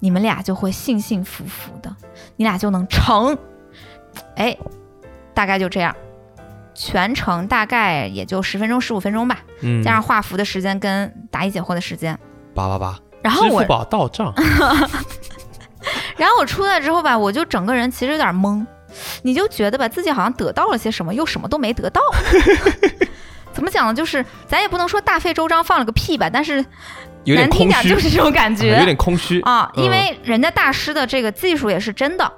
[0.00, 1.94] 你们俩就会幸幸福福的，
[2.34, 3.38] 你俩就能成。
[4.34, 4.56] 哎，
[5.32, 5.94] 大概就这样，
[6.74, 12.18] 全程大概也就十分钟、十五分钟吧，嗯，加上画符的时间跟答疑解惑的时间。
[12.54, 14.34] 八八八，然后我支付，宝到账，
[16.16, 18.66] 然后我出来之后吧，我就整个人其实有点懵，
[19.22, 22.00] 你就觉得吧，自己好像得到了些什么，又什么都没得到。
[23.52, 23.94] 怎么讲呢？
[23.94, 26.64] 就是咱也不能说大费周章放了个屁吧，但是
[27.24, 29.40] 难听点就是这种感啊觉有点空虚。
[29.40, 32.30] 啊，嗯因为人家大师的这个技术也是真的，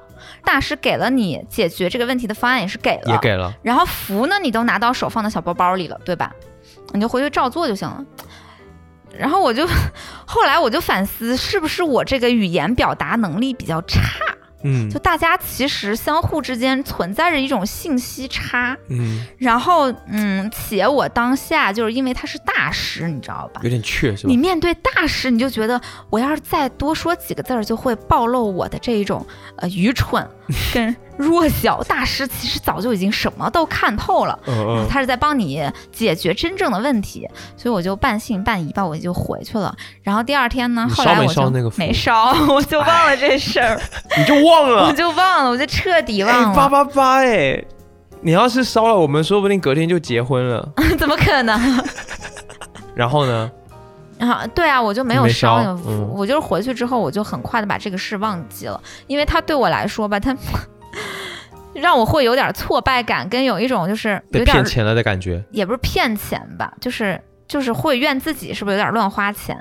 [0.45, 6.33] 大师给了你解决这个问题的方案也是给了，也给了，然后符呢你都拿到手放到小包包里了，对吧？
[6.93, 8.05] 你就回去照做就行了。
[9.19, 9.67] 然后我就
[10.25, 14.01] 后来我就反思，是不是我这个语言表达能力比较差？
[14.63, 23.61] 嗯就大家其实相互之间存在着一种信息差，嗯，然后嗯，且我当下就是因为他是大师，你知道吧？
[23.63, 24.37] 有点怯是吧你？
[24.37, 29.25] 面对大师，你就觉得我要是再多说几个字儿，就会暴露我的这一种
[29.57, 30.27] 呃愚蠢
[30.73, 31.83] 跟弱小。
[31.85, 34.39] 大师其实早就已经什么都看透了，
[34.89, 39.75] 他是在帮你解决真正的问题，所以我就半信半疑吧，我就回去了。
[40.03, 43.81] 然后第二天呢，后来我就没烧， 我就忘了这事儿，
[44.17, 47.63] 你就忘了我，就忘了，我就彻底哎忘，了，八八八，哎，
[48.21, 50.69] 你要是烧了，我们说不定隔天就结婚了。
[50.99, 51.85] 怎么可能？
[52.95, 53.51] 然后呢？
[54.19, 60.37] 啊，对啊，我就没有你没烧烧那个符，嗯我就是回去之后，我就很快的把这个事忘记了，因为它对我来说吧，它
[61.75, 65.45] 让我会有点挫败感，跟有一种就是有点被骗钱了的感觉。
[65.51, 69.57] 也不是骗钱吧，就是就是会怨自己是不是有点乱花钱，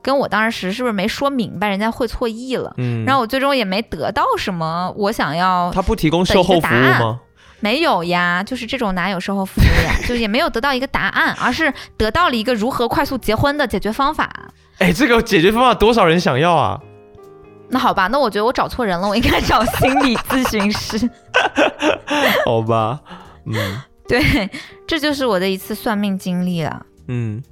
[0.00, 7.20] 跟我当时是不是没说明白，人家会错意了，嗯，然后我最终也没得到什么我想要，他不提供售后服务吗？
[7.60, 14.30] 没有呀，就是这种哪有售后服务呀， 就也没有得到一个答案，而是得到了一个如何快速结婚的解决方法。
[14.78, 16.80] 哎，这个解决方法多少人想要啊？
[17.68, 21.08] 那好吧，那我觉得我找错人了，我应该找心理咨询师。
[22.44, 23.00] 好吧，
[23.46, 23.54] 嗯
[24.08, 24.50] 对，
[24.88, 26.84] 这就是我的一次算命经历了。
[27.06, 27.42] 嗯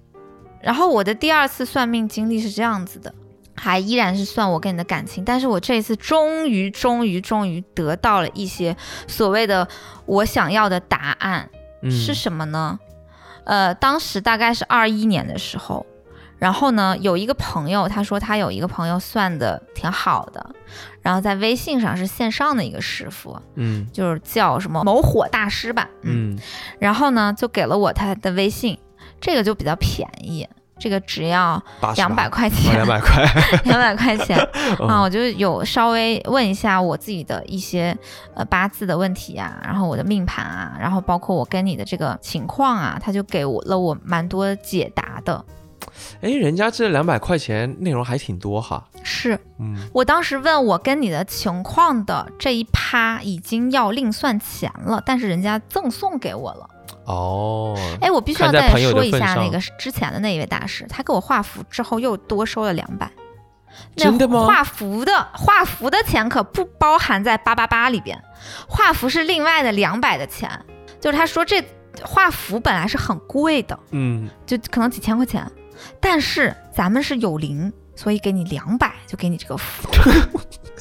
[0.60, 3.14] 然后我的第二次算命经历是这样子的，
[3.58, 9.66] 还依然是算我跟你的感情，但是我这一次终于、终于、终于得到了一些所谓的
[10.06, 11.50] 我想要的答案，
[11.82, 12.78] 嗯，是什么呢？
[13.44, 15.84] 呃，当时大概是二一年的时候，
[16.38, 20.54] 然后呢，有一个朋友他说他有一个朋友算的挺好的，
[21.00, 26.38] 然后在微信上是线上的一个师傅，嗯就是叫什么某火大师吧，嗯，嗯
[26.78, 28.78] 然后呢就给了我他的微信，
[29.20, 30.46] 这个就比较便宜，
[30.78, 33.24] 这个只要八两百块哦钱，两百块
[33.64, 34.38] 两百块钱
[34.78, 37.96] 啊，嗯我就有稍微问一下我自己的一些
[38.34, 45.44] 呃八字的问题啊，然后我的命盘啊，然后包括我跟你的这个情况啊，他就给我了我蛮多解答的。
[46.20, 48.84] 哎，人家这两百块钱内容还挺多哈。
[49.02, 56.68] 是嗯我当时问我跟你的情况的这一趴已经要另算钱了，但是人家赠送给我了。
[57.08, 63.10] 哦，哎，我必须要再说一下那个之前的那一位大师，他给我画符之后又多收了两百。
[63.96, 68.20] 真的吗画符的画符的钱可不包含在八八八里边，
[68.68, 70.50] 画符是另外的两百的钱。
[71.00, 71.64] 就是他说这
[72.02, 75.50] 画符本来是很贵的，嗯，就可能几千块钱，
[76.00, 79.88] 但是咱们是有零，所以给你两百，就给你这个符。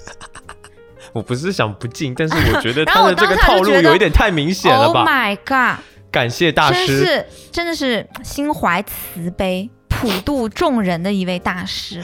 [1.14, 5.84] 我不是想不敬，但是我觉得 他的这个套路有一点太明显了 Oh？my god！
[6.12, 12.04] 感谢大师，真是真的是心怀慈悲、普度众人的一位大师，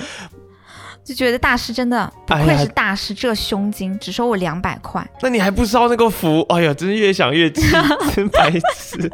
[1.04, 5.06] 就觉得大师真的不愧是大师，这胸襟只收我两百块。
[5.22, 6.46] 那你还不烧那个符？
[6.50, 7.62] 哎呀，真是越想越气，
[8.16, 9.12] 真白痴。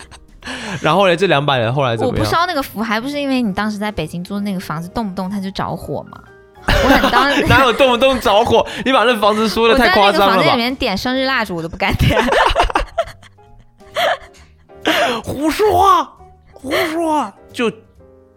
[0.80, 2.24] 然后呢，这两百人后来怎么我不？
[2.24, 6.18] 烧那个符，还不是因为你当时在北京租的那个房子，动不动它就着火嘛。
[6.66, 8.66] 我很当哪有动不动着火？
[8.84, 10.56] 你把那房子说的我在太夸那个房间里？
[10.56, 12.18] 面点生日蜡烛，我都不敢点。
[15.24, 16.12] 胡说话，
[16.52, 17.70] 胡说话，就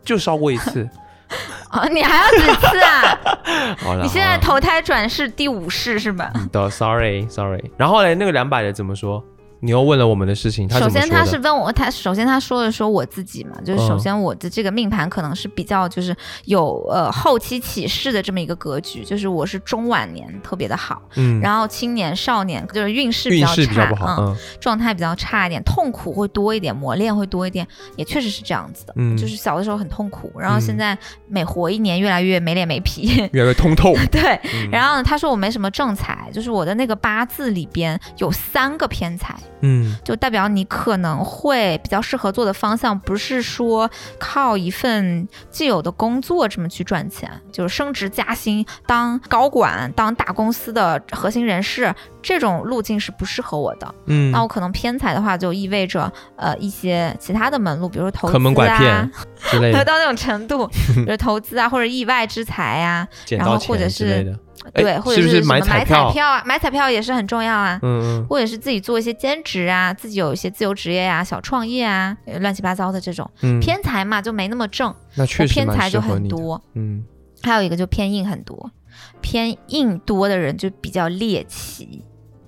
[0.04, 0.88] 就烧过一次。
[1.71, 3.19] 哦，你还要几次啊？
[3.82, 6.32] 好了，你现在投胎转世第五世是吧？
[6.52, 7.71] 的，sorry sorry。
[7.78, 9.23] 然后呢，那个两百的怎么说？
[9.63, 11.08] 你又问了我们的事情，他首先？
[11.10, 29.15] 他是问我，他首先他说了说我自己嘛，就是嗯首先我的这个命盘可能是比较就是有呃后期起势的这么一个格局，就是我是中晚年特别的好，嗯，然后青年少年就是运势比运较差，势比较不好，嗯，嗯状态比较差一点，痛苦会多一点，磨练会多一点，也确实是这样子的，嗯。
[29.15, 30.62] 就是小的时候很痛苦，然后嗯。
[30.62, 30.97] 现在
[31.30, 33.93] 每活一年越来越没脸没皮，越来越通透。
[34.12, 34.69] 对，嗯。
[34.69, 39.97] 然后呢，他说我没什么正财，就是我的那个八字里边有三个偏财，嗯。
[40.06, 53.95] 就代表你可能会比较适合做的方向，不是说靠一份既有的工作这么去赚钱，就是升职加薪、当高管、当大公司的核心人士这种路径是不适合我的。
[54.06, 58.34] 嗯，那我可能偏财的话，就意味着呃一些其他的门路，比如说投资
[58.67, 59.12] 啊骗，
[59.49, 64.38] 之类的， 到那种程度，比如投资啊，或者意外之财啊，然后或者是
[64.74, 67.80] 对，或者是买买彩票票啊，买彩票也是很重要啊。
[67.82, 76.00] 嗯嗯或者是自己做一些兼职啊，自己有一些自由职业啊、小创业啊，呃乱七八糟的这种嗯，偏财嘛，就没那么正，那确实蛮偏财就。
[76.00, 76.62] 很多。
[76.74, 77.04] 嗯，
[77.42, 78.72] 还有一个就偏硬很多，
[79.22, 82.04] 偏硬多的人就比较猎奇，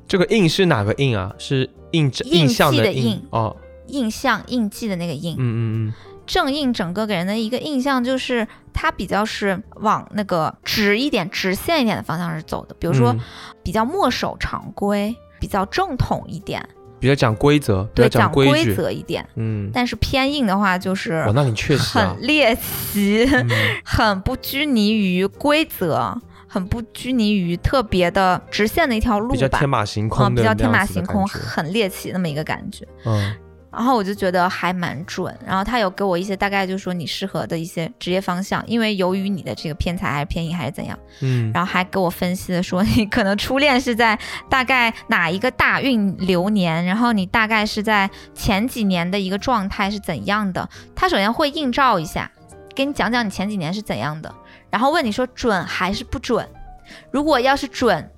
[0.08, 1.34] 这个印是哪个印啊？
[1.38, 3.56] 是印印印象记的印印哦。
[3.88, 5.36] 印象印记的那个印。
[5.38, 5.94] 嗯嗯嗯，
[6.26, 13.20] 正印整个给人的一个印象就是它比较是往那个直一点、直线一点的方向是走的，比如说嗯
[13.64, 16.68] 比较墨守常规，比较正统一点，
[17.00, 18.76] 比较讲规则，比对，较讲规规。
[18.76, 19.28] 则一点。
[19.36, 23.50] 嗯，但是偏硬的话就是哇，那你确实啊很，猎奇，嗯
[23.86, 29.70] 很不拘泥于规则，很不拘泥于特别的直线的一条路吧比较天。
[29.70, 32.88] 马行空嗯，比较天马行空，很猎奇那么一个感觉。
[33.06, 33.36] 嗯
[33.76, 44.18] 然后我就觉得还蛮准，然后他有给我一些大概就是说你适合的一些职业方向，因为由于你的这个偏财还是偏硬还是怎样，嗯，然后还给我分析的说你可能初恋是在
[44.50, 50.68] 大概哪一个大运流年，然后你大概是在前几年的一个状态是怎样的。
[50.96, 52.32] 他首先会映照一下，
[52.74, 54.34] 给你讲讲你前几年是怎样的，
[54.70, 56.48] 然后问你说准还是不准。
[57.12, 58.10] 如果要是准，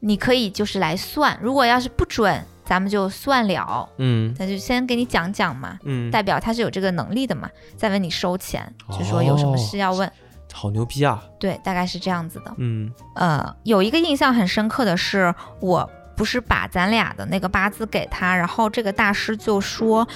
[0.00, 3.86] 你可以就是来算；如果要是不准，咱们就算了。
[3.98, 10.10] 嗯那就先给你讲讲嘛，嗯，代表他是有这个能力的嘛，再问你收钱，就说有什么事要问。
[10.54, 11.22] 好牛逼啊！
[11.38, 12.54] 对，大概是这样子的。
[12.56, 20.08] 嗯呃，有一个印象很深刻的是，我不是把咱俩的那个八字给他，然后这个大师就说。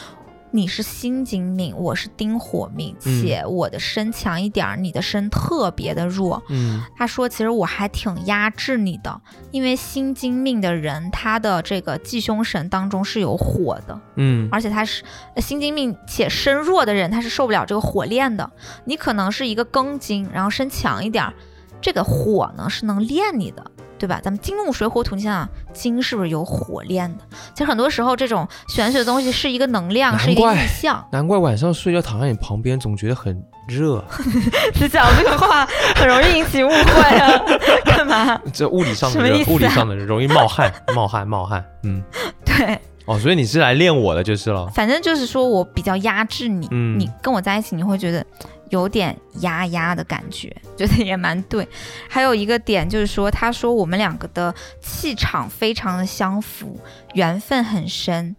[0.51, 3.23] 你是辛金命，我是丁火命，嗯。
[3.23, 6.43] 且我的身强一点儿，你的身特别的弱。
[6.49, 6.83] 嗯。
[6.97, 14.49] 他说，其实我还挺压制你的，因为辛金命的人，他的这个忌凶神当中是有火的，嗯。
[14.51, 15.03] 而且他是
[15.35, 18.51] 呃心经命且身弱的人，他是受不了这个火炼的。
[18.85, 21.35] 你可能是一个庚金，然后身强一点儿，
[21.81, 24.21] 这个火呢是能炼你的，对吧？
[24.23, 27.25] 咱们金木水火土，你想想，金是不是有火炼的？
[27.55, 31.05] 其实很多时候这种玄学的东西是一个能量，是一个怪意象。
[31.13, 34.05] 难怪晚上睡觉躺在你旁边，总觉得很热。
[34.81, 37.43] 你讲这个话很容易引起误会啊，
[37.85, 38.41] 干嘛？
[38.53, 41.65] 这物理上的物理上的热容易冒汗，冒汗，冒汗。
[41.83, 42.03] 嗯，
[42.45, 44.67] 对，哦，所以你是来练我的就是了。
[44.69, 48.25] 反正就是说我比较压制你，嗯你跟我在一起你会觉得
[48.71, 51.67] 有点压压的感觉， 觉得也蛮对。
[52.09, 56.79] 还有一个点就是说，他说我们两个的气场非常的相符，
[57.15, 58.35] 缘分很深，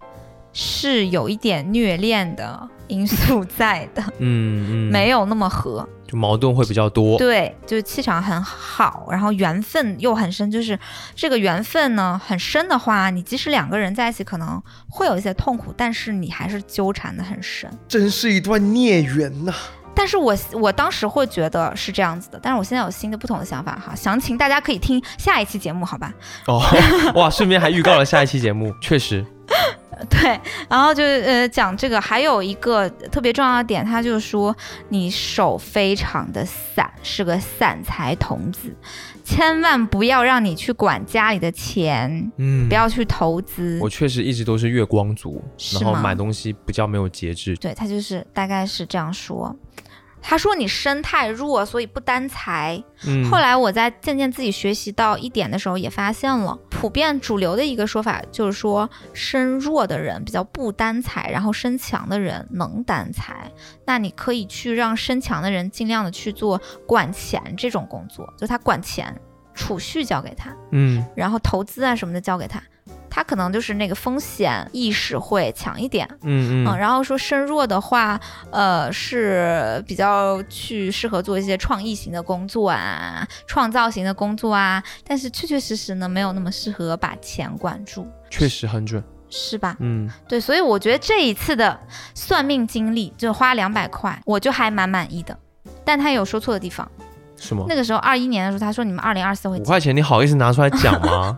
[0.54, 5.88] 是有一点虐恋的因素在的，嗯嗯， 没有那么合。
[6.08, 7.18] 就矛盾会比较多。
[7.18, 10.80] 对，就是气场很好，然后缘分又很深，就是
[11.13, 17.69] 这个缘分呢很深的话，你即使两个人在一起可能会有一些痛苦，但是你还是纠缠的很深。
[17.90, 19.54] 真是一段孽缘呐、
[19.98, 26.13] 但是我我当时会觉得是这样子的，但是我现在有新的不同的想法哈，详情大家可以听下一期节目，好吧？
[26.45, 26.62] 哦，
[27.15, 29.25] 哇，顺便还预告了下一期节目，确实，
[30.08, 30.39] 对，
[30.69, 34.56] 然后就是呃讲这个，还有一个特别重要的点，他就是说
[34.89, 38.71] 你手非常的散，是个散财童子，
[39.23, 43.79] 千万不要让你去管家里的钱，嗯不要去投资。
[43.81, 45.43] 我确实一直都是月光族，
[45.73, 47.56] 然后买东西比较没有节制。
[47.58, 49.56] 对他就是大概是这样说。
[50.22, 52.84] 他说你身太弱，所以不担财。
[53.06, 63.52] 嗯，后来我在渐渐自己学习到一点的时候，也发现了普遍主流的一个说法，就是说身弱的人比较不担财，然后身强的人能担财。
[63.86, 69.15] 那你可以去让身强的人尽量的去做管钱这种工作，就他管钱，
[69.54, 72.62] 储蓄交给他，嗯然后投资啊什么的交给他，
[73.18, 76.08] 他可能就是那个风险意识会强一点。
[76.22, 78.20] 嗯，嗯嗯，然后说身弱的话，
[78.52, 89.04] 呃，是比较去适合做一些创意型的工作啊，创造型的工作啊，但是确确实实呢，没有那么适合把钱管住，确实很准。
[89.32, 89.76] 是吧？
[89.80, 91.76] 嗯，对，所以我觉得这一次的
[92.13, 95.36] 算命经历就花两百块，我就还蛮满意的。
[95.84, 96.88] 但他有说错的地方，
[97.36, 97.65] 什么？
[97.68, 101.36] 那个时候二一年的时候，他说你们二零二四会五块钱你好意思拿出来讲吗？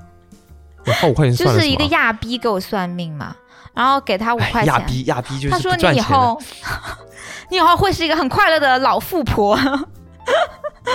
[0.86, 3.36] 我花五块钱就是一个亚逼给我算命嘛，
[3.74, 5.76] 然后给他五哎块钱，亚逼亚逼就是他说。
[5.76, 6.42] 你以后
[7.52, 9.58] 你以后会是一个很快乐的老富婆。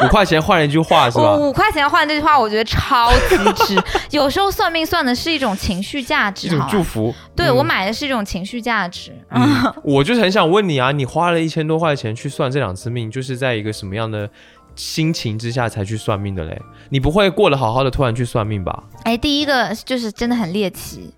[0.03, 1.35] 五块钱换了一句话是吧？
[1.37, 3.81] 五块钱换这句话，我觉得超级值。
[4.11, 6.67] 有时候算命算的是一种情绪价一值，种？
[6.71, 7.15] 祝福。
[7.37, 9.13] 对、嗯我买的是一种情绪价值。
[9.31, 14.29] 嗯，我就是很想问你啊，你花了一千多块钱去算这两次命，就是在一个什么样的
[14.77, 16.61] 心情之下才去算命的嘞？
[16.89, 18.85] 你不会过得好好的突然去算命吧？
[19.05, 21.13] 哎，第一个就是真的很猎奇。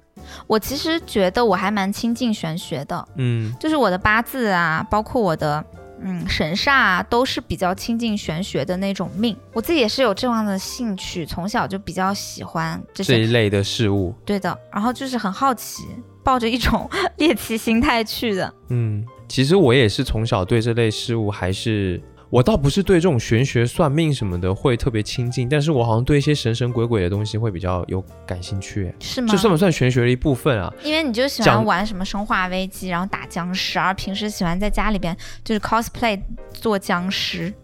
[0.47, 5.65] 我其实觉得我还蛮亲近玄学的，嗯就是我的八字啊，包括我的
[6.03, 9.37] 嗯神煞啊，都是比较亲近玄学的那种命。
[9.53, 14.13] 我自己也是有这样的兴趣，从小就比较喜欢这这一类的事物。
[14.25, 15.85] 对的，然后就是很好奇，
[16.25, 18.53] 抱着一种 猎奇心态去的。
[18.71, 22.03] 嗯，其实我也是从小对这类事物还是。
[22.29, 28.89] 我倒不是对这种玄学、算命什么的会特别亲近，但是我好像对一些神神鬼鬼的东西会比较有感兴趣。
[28.89, 29.29] 哎是吗？
[29.31, 30.73] 这算不算玄学的一部分啊？
[30.83, 36.21] 因为你就喜欢玩什么生化危机，然后打僵尸， 而平时喜欢在家里边就是 cosplay
[36.53, 37.55] 做僵尸，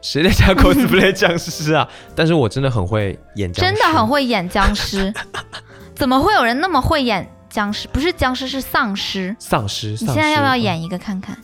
[0.00, 1.86] 谁在家 cosplay 僵尸啊？
[2.16, 5.12] 但是我真的很会演僵尸，真的很会演僵尸。
[5.94, 7.86] 怎么会有人那么会演僵尸？
[7.88, 9.36] 不是僵尸，是丧尸。
[9.38, 9.90] 丧尸。
[9.90, 10.56] 你现在要不要？
[10.56, 11.36] 演一个看看？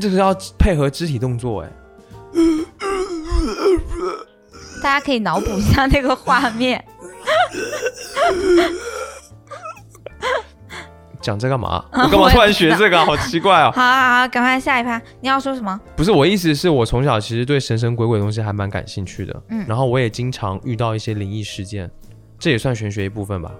[0.00, 1.70] 这个要配合肢体动作哎。
[4.82, 6.82] 大家可以脑补一下那个画面。
[11.20, 11.84] 讲这干嘛？
[11.90, 13.04] 啊我干嘛突然学这个啊？
[13.04, 13.70] 好奇怪哦！
[13.74, 14.98] 好好好，赶快下一趴。
[15.20, 15.78] 你要说什么？
[15.94, 21.90] 不是我意思是我从小其实对神神鬼鬼的东西还蛮感兴趣的，嗯然后我也经常遇到一些灵异事件，
[22.38, 23.52] 这也算玄学一部分吧？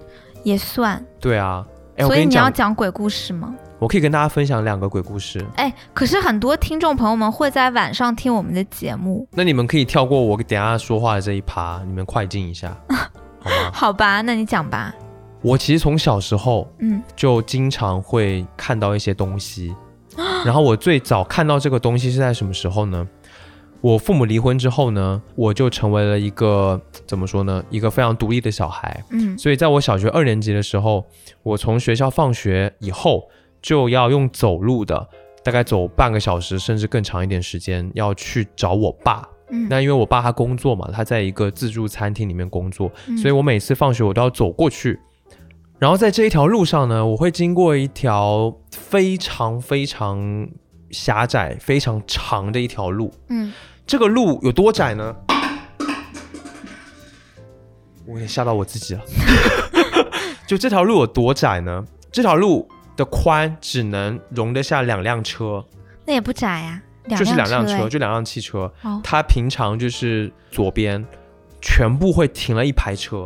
[0.43, 1.05] 也算。
[1.19, 1.63] 对啊，
[1.99, 3.53] 所以你要，讲鬼故事吗？
[3.81, 12.77] 我可以跟大家分享两个鬼故事，哎，可是很多听众朋友们会在晚上听我们的节目，那你们可以跳过我等一下说话的这一趴，你们快进一下，
[13.41, 13.71] 好吗？
[13.73, 14.21] 好吧？
[14.21, 14.93] 那你讲吧。
[15.41, 19.75] 我其实从小时候嗯就经常会看到一些东西，
[20.45, 23.07] 然后我最早看到这个东西是在什么时候呢？
[23.81, 29.03] 我父母离婚之后呢，我就成为了一个怎么说呢，一个非常独立的小孩。
[29.09, 31.03] 嗯所以在我小学二年级的时候，
[31.41, 33.27] 我从学校放学以后
[33.61, 35.07] 就要用走路的，
[35.43, 39.27] 大概走半个小时甚至更长一点时间，要去找我爸。
[39.49, 44.99] 嗯，那因为我爸他工作嘛，他在一个自助餐厅里面工作，嗯所以我每次放学我都要走过去。
[45.77, 50.47] 然后在这一条路上呢，我会经过一条非常非常
[50.91, 53.11] 狭窄、非常长的一条路。
[53.29, 53.51] 嗯
[53.85, 55.15] 这个路有多窄呢？
[58.05, 59.01] 我有点吓到我自己了。
[60.47, 61.85] 就这条路有多窄呢？
[62.11, 65.63] 这条路的宽只能容得下两辆车，
[66.05, 67.89] 那也不窄呀，就是两辆车。
[67.89, 68.71] 就两辆汽车。
[68.83, 71.03] 哦它平常就是左边
[71.61, 73.25] 全部会停了一排车，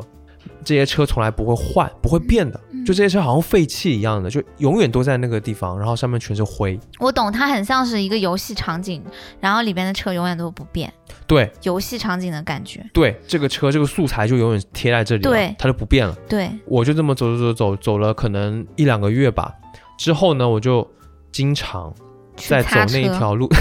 [0.63, 6.79] 这些车从来不会换，不会变的，嗯就这些车好像废弃一样的，就永远都在那个地方，然后上面全是灰。
[6.99, 9.03] 我懂，它很像是一个游戏场景，
[9.39, 10.91] 然后里边的车永远都不变，
[11.25, 12.85] 对游戏场景的感觉。
[12.93, 16.15] 对，这个车这个素材就永远贴在这里了，对它就不变了。
[16.29, 19.53] 对，我就这么走走走走走了可能一两个月吧，
[19.97, 20.87] 之后呢，我就
[21.31, 21.93] 经常
[22.35, 23.49] 在走那一条路。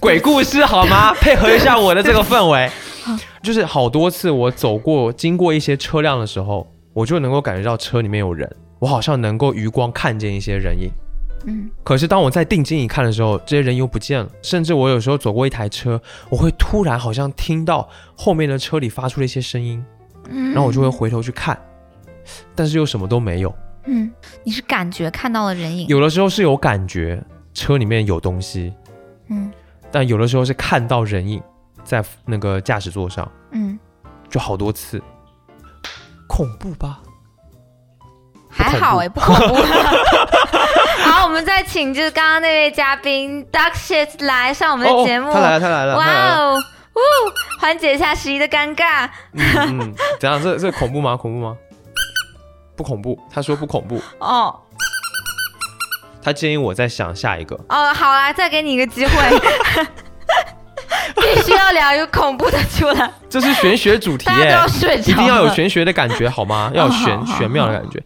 [0.00, 1.12] 鬼故事好吗？
[1.20, 2.70] 配合一下我的这个氛围，
[3.42, 10.90] 就是好多次我走过经过一些车辆的时候，我就能够感觉到车里面有人，我好像能够余光看见一些人影。
[11.46, 14.28] 嗯，可是当我在定睛一看的时候，这些人又不见了。
[14.42, 19.82] 甚至我有时候走过一台车，我会突然好像听到后面的车里发出了一些声音，
[20.28, 21.56] 嗯然后我就会回头去看，
[22.56, 23.54] 但是又什么都没有。
[23.86, 24.10] 嗯，
[24.42, 27.22] 你是感觉看到了人影，有的时候是有感觉
[27.54, 28.74] 车里面有东西，
[29.28, 29.50] 嗯
[29.92, 31.40] 但有的时候是看到人影
[31.88, 33.78] 在那个驾驶座上，嗯，
[34.28, 35.02] 就好多次，
[36.28, 36.98] 恐怖吧？
[38.50, 39.54] 还好哎，不恐怖。
[41.08, 45.30] 好，我们再请就是刚刚那位嘉宾 Duck Shit 来上我们的节目。
[45.30, 46.36] 哦他来了，他来了，哇了。
[46.36, 46.58] 哦，
[46.94, 47.00] 呜，
[47.58, 49.08] 缓解一下十一的尴尬。
[49.32, 50.42] 嗯嗯， 怎样？
[50.42, 51.16] 这这恐怖吗？
[51.16, 51.56] 恐怖吗？
[52.76, 54.60] 不恐怖，他说不恐怖，哦
[56.20, 57.56] 他建议我再想下一个。
[57.70, 59.40] 哦，好啦，再给你一个机会，
[61.50, 64.56] 要聊一个恐怖的出来，这是玄学主题耶
[64.98, 65.12] 一。
[65.12, 66.70] 定要有玄学的感觉好吗？
[66.74, 68.02] 要有玄玄妙的感觉。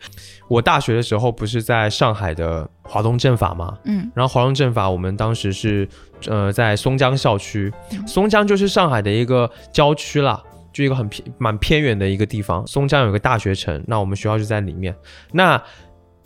[0.48, 3.74] 我大学的时候不是在上海的华东政法吗？
[3.84, 5.88] 嗯然后华东政法我们当时是
[6.26, 10.42] 呃在松江校区，嗯松江就是上海的一个郊区啦。
[10.72, 14.96] 就一个很偏蛮偏远的一个地方，松江有一个大学城，那我们学校就在里面。
[15.32, 15.62] 那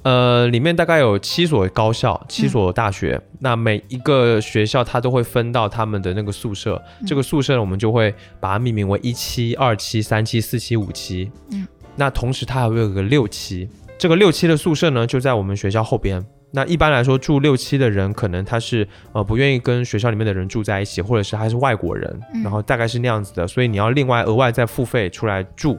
[0.06, 3.20] 呃，里面大概有七所高校，七所大学。
[3.40, 11.28] 那每一个学校它都会分到他们的那个宿舍，这个宿舍呢，我们就会把它命名为一期、二期、三期、四期、五期。
[11.50, 16.24] 嗯，那同时它还会有个六期，这个六期的宿舍呢，就在我们学校后边。
[16.52, 25.76] 那一般来说，住六期的人可能他是呃不愿意跟学校里面的人住在一起，或者是他是外国人，嗯然后大概是那样子的，所以你要另外额外再付费出来住。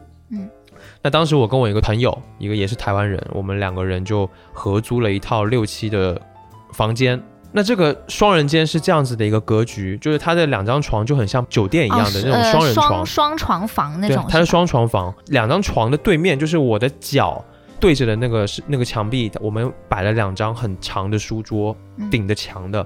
[0.97, 6.21] 嗯，那当时我跟我一个朋友，一个也是台湾人，我们两个人就合租了一套六七的
[6.73, 7.21] 房间。
[7.53, 17.43] 那这个双人间是这样子的一个格局，就是它的两张床就很像酒店一样的那种呃双人床，双双床房那种，，对它是双床房，两张床的对面就是我的脚
[17.79, 22.85] 对着的那个是那个墙壁，我们摆了两张很长的书桌，嗯顶着墙的，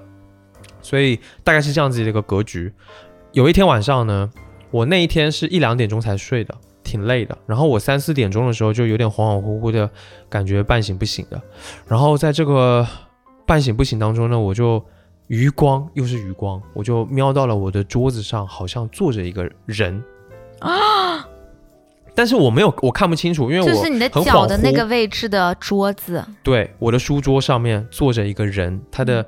[0.82, 2.72] 所以大概是这样子的一个格局。
[3.32, 4.30] 有一天晚上呢，
[4.70, 7.38] 我那一天是一两点钟才睡的，挺累的。
[7.46, 9.90] 然后我三四点钟的时候就有点恍恍惚惚的
[10.30, 11.42] 感觉，半醒不醒的。
[11.88, 12.86] 然后在这个
[13.46, 14.84] 半醒不醒当中呢，我就
[15.28, 20.04] 余光又是余光，我就瞄到了我的桌子上好像坐着一个人
[20.60, 21.28] 啊，
[22.14, 29.26] 但是我没有，我看不清楚，因为我就是你的脚的那个位置的桌子，对，我的书桌上面坐着一个人，他的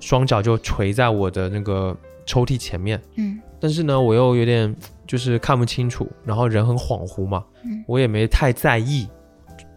[0.00, 4.74] 双脚就垂在我的那个抽屉前面，嗯但是呢，我又有点
[5.06, 9.08] 就是看不清楚，然后人很恍惚嘛，嗯我也没太在意，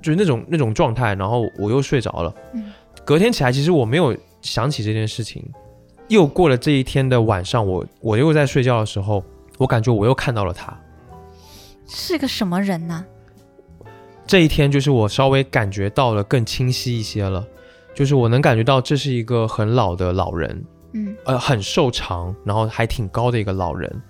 [0.01, 2.33] 就是那种那种状态，然后我又睡着了。
[2.53, 2.71] 嗯
[3.03, 5.43] 隔天起来，其实我没有想起这件事情。
[6.07, 9.23] 又过了这一天的晚上，我我又在睡觉的时候，
[9.57, 10.75] 我感觉我又看到了他。
[11.87, 13.05] 是个什么人呢？
[14.25, 17.45] 这一天就是我稍微感觉到了更清晰一些了，
[17.93, 24.01] 就是我能感觉到这是一个很老的老人，嗯，呃，很瘦长，然后还挺高的一个老人，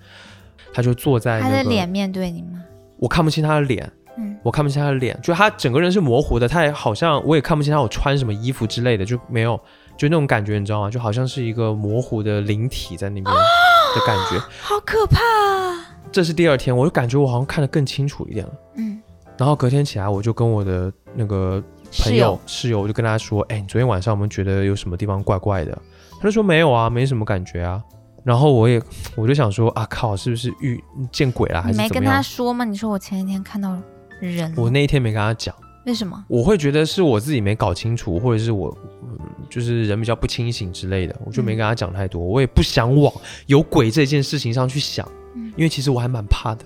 [0.72, 2.62] 他就坐在他那个，的脸面对你吗？
[2.98, 9.58] 我看不清他的脸，嗯我看不清他的脸，就他整个人是模糊的，他也好像我也看不清他有穿什么衣服之类的，就没有，
[9.96, 10.90] 就那种感觉，你知道吗？
[10.90, 14.38] 就好像是一个模糊的灵体在那边的感觉。
[14.60, 15.86] 好可怕啊！
[16.12, 18.52] 这是第二天，我就感觉我好像看得更清楚一点了。
[18.76, 19.02] 嗯，
[19.36, 21.62] 然后隔天起来，我就跟我的那个
[22.02, 25.76] 朋友室友室友，我就跟他说：“哎，你昨天晚上有没有觉得有什么地方怪怪的？”
[26.18, 27.82] 他就说：“没有啊，没什么感觉啊。”
[28.26, 28.82] 然后我也
[29.14, 32.64] 我就想说：“啊靠，是不是遇见鬼了还你没跟他说吗？
[32.64, 33.78] 你说我前一天看到
[34.18, 35.54] 人？”，我那一天没跟他讲，
[35.86, 36.24] 为什么？
[36.26, 39.16] 我会觉得是我自己没搞清楚，或者是我、嗯
[39.48, 42.20] 就是人比较不清醒之类的，我就没跟他讲太多。
[42.20, 43.12] 我也不想往
[43.46, 46.64] 有鬼这件事情上去想，嗯因为其实我还蛮怕的，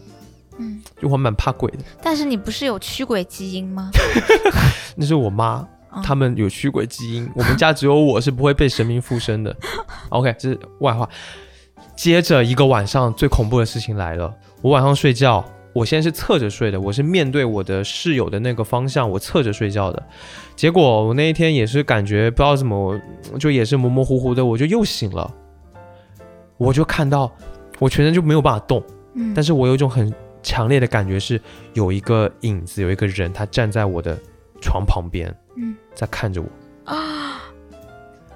[0.56, 1.78] 嗯，就我还蛮怕鬼的。
[2.02, 3.90] 但是你不是有驱鬼基因吗？
[4.96, 5.56] 那是我妈，
[5.90, 9.54] 哦他们有驱鬼基因，我们家只有我是不会被神明附身的。
[10.08, 11.06] OK，这是外话。
[12.00, 14.34] 接着一个晚上，最恐怖的事情来了。
[14.62, 15.44] 我晚上睡觉，
[15.74, 20.02] 我现在是侧着睡的，我是面对我的室友的那个方向，我侧着睡觉的。
[20.56, 22.98] 结果我那一天也是感觉不知道怎么，
[23.38, 25.30] 就也是模模糊糊的，我就又醒了。
[26.56, 27.30] 我就看到
[27.78, 28.82] 我全身就没有办法动，
[29.12, 30.10] 嗯，但是我有一种很
[30.42, 31.38] 强烈的感觉，是
[31.74, 34.18] 有一个影子，有一个人，他站在我的
[34.62, 36.48] 床旁边，嗯在看着我，
[36.94, 36.96] 啊，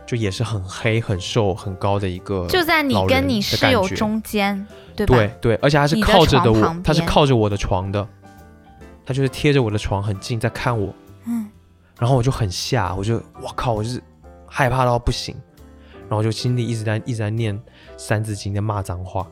[0.07, 5.17] 就也是很黑、很瘦、很高的一个，就在你跟你的室友中间，对吧？
[5.17, 8.07] 对对，而且他是靠着的我他是靠着我的床的，
[9.07, 10.95] 他就是贴着我的床很近在看我，
[11.27, 11.49] 嗯，
[11.99, 14.03] 然后我就很吓，我就我靠，我就是
[14.47, 15.35] 害怕到不行，
[16.09, 17.59] 然后就心里一直在一直在念
[17.97, 19.27] 三字经，在骂脏话。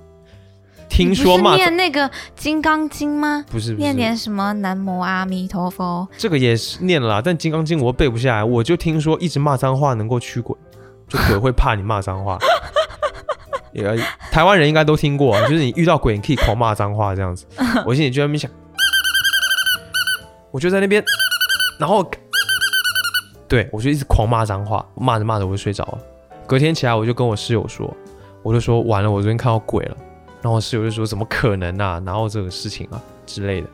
[0.93, 3.43] 听说骂念那个《金刚经》吗？
[3.51, 6.07] 不是不是念点什么南无阿弥陀佛？
[6.19, 10.55] 这个也是念了啦，但《金刚经》我又背不下来，我就听说一直骂脏话能够驱鬼，
[11.09, 12.39] 就鬼会怕你骂脏话。
[13.73, 13.83] 也
[14.31, 17.47] 台湾人应该都听过，就是你遇到鬼，你可以狂骂脏话这样子。
[17.87, 18.51] 我心里就在那边想，
[20.51, 21.03] 我就在那边
[21.79, 22.07] 然后
[23.49, 25.99] 对我就一直狂骂脏话，骂着骂着我就睡着了。
[26.47, 27.91] 隔天起来我就跟我室友说，
[28.43, 29.97] 我就说完了，我昨天看到鬼了。
[30.43, 33.67] 然后我室友就说怎么可能啊，哪有这个事情啊之类的。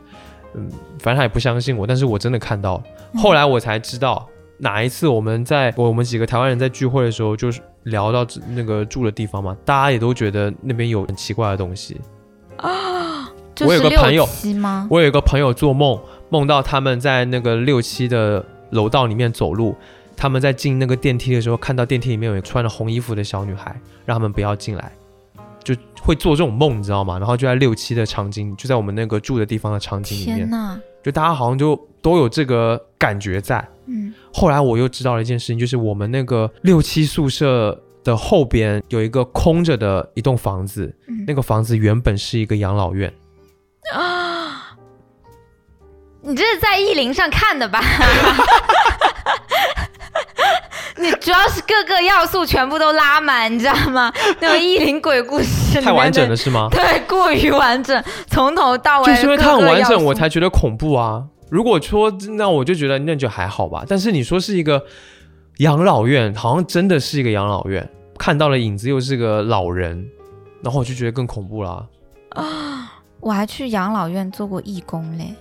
[0.53, 2.83] 嗯，反正他也不相信我，但是我真的看到了。
[3.15, 11.99] 后来我才知道，哪一次我们在我们几个台湾人在聚会的时候，就是聊到那个住的地方嘛，大家也都觉得那边有很奇怪的东西。
[12.57, 13.29] 啊，
[13.61, 14.27] 我有个朋友？
[14.89, 15.99] 我有一个朋友做梦，
[16.29, 19.75] 梦到他们在那个六七的楼道里面走路，
[20.17, 24.91] 他们在进那个电梯的时候，看到电梯里面有穿着红衣服的小女孩，让他们不要进来，
[25.75, 27.17] 就会做这种梦，你知道吗？
[27.19, 30.49] 然后就在六七的场景，就在我们那个住的地方的场景里面，
[31.03, 33.65] 就大家好像就都有这个感觉在。
[33.85, 43.11] 嗯，后来我又知道了一件事情，就是我们那个六七宿舍的后边有一个空着的一栋房子，嗯那个房子原本是一个养老院。
[43.93, 44.77] 啊，
[46.21, 47.81] 你这是在意林上看的吧？
[51.01, 54.11] 你主要是各个要素全部都拉满，你知道吗？
[54.41, 56.67] 那种意林鬼故事太完整了是吗？
[56.71, 61.23] 对，过于完整，从头到尾就是因为它很完整，我才才觉得恐怖啊。
[61.49, 63.85] 如果说那我就觉得那就还好吧。
[63.87, 64.83] 但是你说是一个
[65.59, 70.05] 养老院，好像真的是一个养老院，看到了影子又是个老人，
[70.61, 71.85] 然后我就觉得更恐怖啦。
[72.31, 72.91] 啊！
[73.21, 75.33] 我还去养老院做过义工嘞，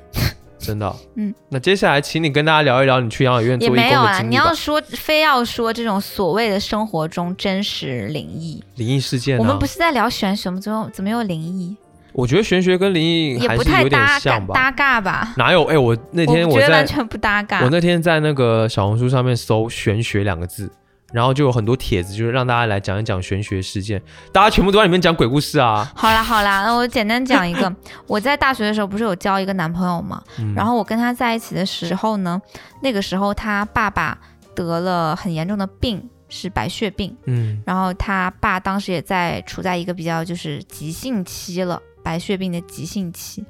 [0.58, 0.94] 真的。
[1.14, 4.12] 嗯，那接下来请你跟大家聊一聊你去养老院做义工也没有啊。
[4.12, 4.54] 的经历吧你要。
[4.58, 10.58] 说非要说这种所谓的生活中真实灵异，灵异事件、啊，我们不是在聊玄学吗？
[10.60, 11.76] 怎么怎么又灵异？
[12.12, 14.52] 我觉得玄学跟灵异还是有点像吧？
[14.52, 15.32] 搭嘎吧？
[15.36, 15.62] 哪有？
[15.66, 17.62] 哎、我那天我觉得完全不搭嘎。
[17.62, 20.68] 我那天在那个小红书上面搜“玄学”两个字，
[21.12, 24.02] 然后就有很多帖子，就是让大家来讲一讲玄学事件，
[24.32, 25.90] 大家全部都在里面讲鬼故事啊。
[25.94, 27.74] 好啦好啦，那我简单讲一个。
[28.06, 30.54] 我在大学的时候不是有交一个男朋友嘛，嗯。
[30.54, 32.40] 然后我跟他在一起的时候呢，
[32.82, 34.18] 那个时候他爸爸
[34.54, 37.62] 得了很严重的病，是白血病，嗯。
[37.64, 43.42] 然后他爸当时也在处在一个比较就是急性期了，白血病的急性期，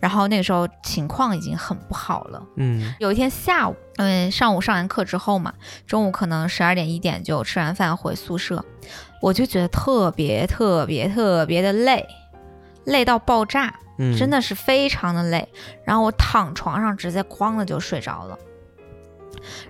[0.00, 2.42] 然后那个时候情况已经很不好了。
[2.56, 5.52] 嗯有一天下午，因为上午上完课之后嘛，
[5.86, 8.64] 中午可能十二点一点就吃完饭回宿舍，
[9.20, 12.06] 我就觉得特别特别特别的累，
[12.84, 15.46] 累到爆炸，嗯，真的是非常的累。
[15.84, 18.38] 然后我躺床上直接哐的就睡着了。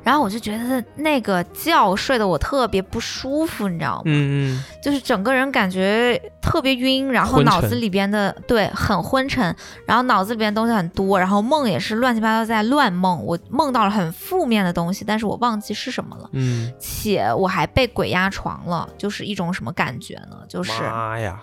[0.03, 4.03] 然后我就觉得那个觉睡得我特别不舒服，你知道吗？
[4.07, 9.55] 嗯嗯就是整个人感觉特别晕，然后脑子里边的对很昏沉，
[9.87, 20.39] 然后脑子里边东西很多，然后梦也是乱七八糟在乱梦，我梦到了很负面的东西，但是我忘记是什么了，嗯，且我还被鬼压床了，就是一种什么感觉呢？
[20.49, 21.41] 就是妈呀，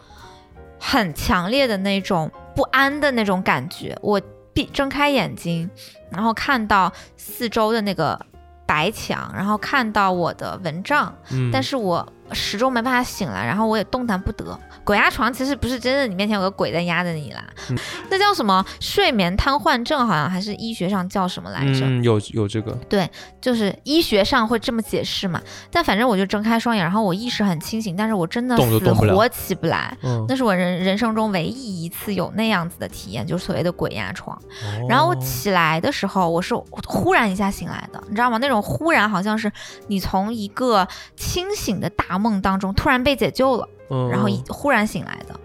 [0.79, 3.97] 很强烈的那种不安的那种感觉。
[4.01, 4.19] 我
[4.57, 5.69] 闭睁开眼睛，
[6.09, 8.19] 然后看到四周的那个
[8.65, 14.57] 白墙，然后看到我的蚊帐，嗯，但是我始终没办法醒来，然后我也动弹不得。
[14.83, 17.77] 鬼压床其实不是真的，你面前有个鬼在压着你啦，嗯
[18.09, 21.85] 那叫什么睡眠瘫痪症，好像还是医学上叫什么来着？
[21.85, 23.09] 嗯有有这个，对
[23.41, 25.41] 就是医学上会这么解释嘛。
[25.69, 29.97] 但反正我就睁开双眼，然后我意识很清醒，但是我真的死活起不来。
[30.03, 34.37] 嗯，那是我人人生中唯一一次有那样子的体验，就是所谓的鬼压床。
[34.37, 36.55] 哦然后我起来的时候，我是
[36.85, 38.37] 忽然一下醒来的，你知道吗？
[38.37, 39.51] 那种忽然好像是
[39.87, 45.39] 你从一个清醒的大梦当中突然被解救了，嗯，然后一忽然醒来的。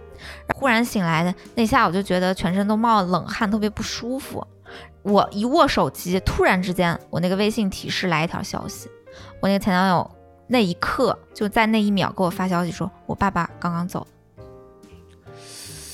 [0.55, 4.47] 忽然醒来的那下，我就觉得全身都冒冷汗，特别不舒服。
[5.03, 8.89] 我一握手机，突然之间，我那个微信提示来一条消息，
[9.41, 10.09] 我那个前男友
[10.47, 14.07] 那一刻就在那一秒给我发消息说，我爸爸刚刚走了。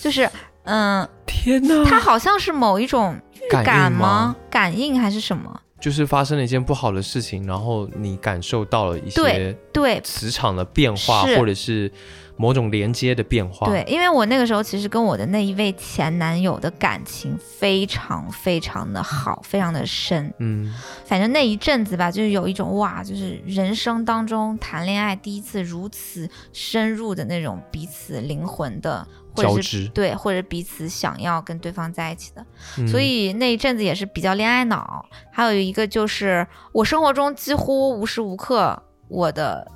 [0.03, 0.29] 就是，
[0.64, 4.37] 嗯，天哪，他好像是某一种预感吗？
[4.51, 5.59] 感应还是什么？
[5.81, 11.91] 就是发生了一件不好的事情，然后你感受到了一些对对磁场的变化，或者是
[12.37, 13.66] 某种连接的变化。
[13.68, 20.33] 对，因为我那个时候其实跟我的那一位前男友的感情非常非常的好，非常的深。
[20.39, 20.72] 嗯，
[21.05, 32.45] 反正那一阵子吧，就是有一种哇，就是人生当中谈恋爱第一次如此深入的那种彼此灵魂的或交者是织，对，或者彼此想要跟对方在一起的。
[32.78, 35.05] 嗯所以那一阵子也是比较恋爱脑。
[35.32, 39.70] 还有一个就是我生活中几乎无时无刻我的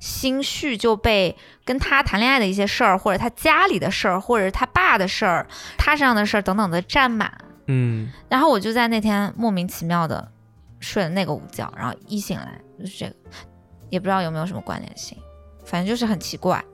[0.00, 5.46] 心绪就被跟他谈恋爱的一些事儿，或者他家里的事儿，或者是他爸的事儿、
[5.76, 7.32] 他身上的事儿等等的占满。
[7.66, 10.26] 嗯，然后我就在那天莫名其妙的
[10.80, 13.14] 睡了那个午觉，然后一醒来就是这个，
[13.90, 15.18] 也不知道有没有什么关联性，
[15.64, 16.64] 反正就是很奇怪。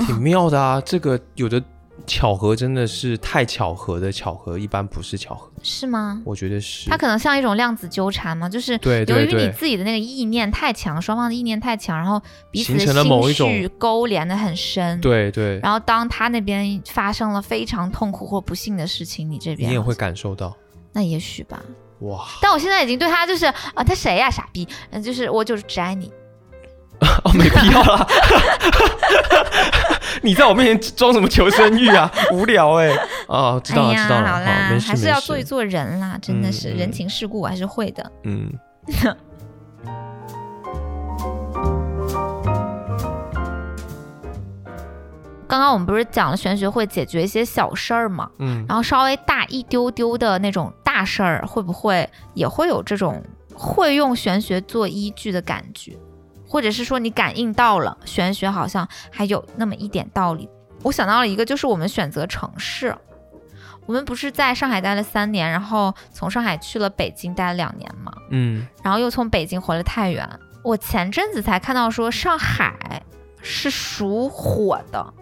[0.00, 0.80] 挺妙的啊。
[0.84, 1.62] 这个有的
[2.06, 6.20] 巧合真的是太巧合的巧合，一般不是巧合，是吗？
[6.24, 6.88] 我觉得是。
[6.90, 15.00] 它可能像一种量子纠缠嘛，就是对由于你自己的那个意念太强，双方的意念太强，然后彼此的形成了某一绪勾连的很深。。
[15.00, 20.56] 对对，然后当他那边发生了非常痛苦或不幸的事情，你这边你也会感受到。
[20.92, 21.62] 那也许吧。
[22.00, 26.12] 哇，但我现在已经对他就是啊，他谁呀、傻逼，嗯，就是我就是只爱你。
[27.24, 28.06] 哦，没必要啦。
[30.22, 32.10] 你在我面前装什么求生欲啊？
[32.32, 32.88] 无聊哎、
[33.26, 38.10] 哦，知道了，知道了，好啦，没事，还是要做一做人啦，真的是、人情世故我还是会的。
[38.24, 38.50] 嗯。
[45.46, 53.22] 刚刚我们不是讲了玄学会解决一些小事儿嘛，嗯，然后稍微大一丢丢的那种大事儿，会不会也会有这种
[53.54, 55.96] 会用玄学做依据的感觉，
[56.54, 60.48] 或者是说你感应到了玄学好像还有那么一点道理？
[60.84, 62.94] 我想到了一个，就是我们选择城市。
[63.86, 70.28] 我们不是在上海待了三年，然后从上海去了北京待了两年嘛，嗯，然后又从北京回了太原。
[70.62, 73.02] 我前阵子才看到说上海
[73.42, 75.12] 是属火的，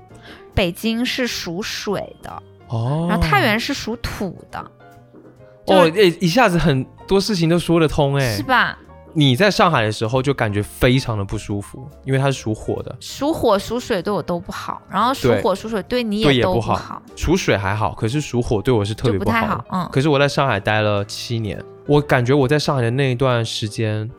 [0.55, 2.31] 北京是属水的，
[2.69, 4.61] 哦，然后太原是属土的，
[5.69, 8.79] 哦，就哎、一下子很多事情都说得通哎、是吧？
[9.15, 16.75] 你在上海的时候就感觉非常的不舒服，因为它是属火的，属火属水对我都不好，然后属火属水对你也不好。
[16.75, 19.65] 好，属水还好，可是属火对我是特别不太好。
[19.71, 24.11] 嗯，可是我在上海待了七年，我感觉我在上海的那一段时间，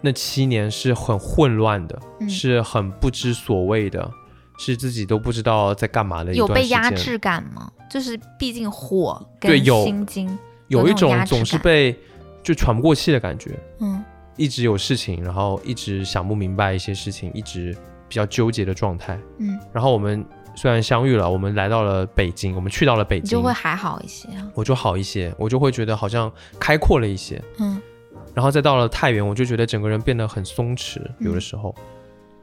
[0.00, 2.28] 那七年是很混乱的，嗯。
[2.28, 4.10] 是很不知所谓的，
[4.58, 6.82] 是自己都不知道在干嘛的一有被段时间。
[6.82, 7.70] 压制感吗？
[7.90, 9.84] 就是毕竟火跟对有。
[9.84, 11.98] 心经，有一种总是被
[12.42, 14.04] 就喘不过气的感觉，嗯
[14.38, 17.76] 一直有事情，然后一直想不明白一些事情，一直
[18.08, 19.18] 比较纠结的状态。
[19.38, 20.24] 嗯，然后我们
[20.54, 24.48] 虽然相遇了，我们来到了北京，我们去到了北京，你就会还好一些啊。
[24.54, 27.42] 我就好一些，我就会觉得好像开阔了一些。
[27.58, 27.78] 嗯，
[28.34, 31.74] 然后再到了太原，我就觉得整个人变得很松弛，有的时候、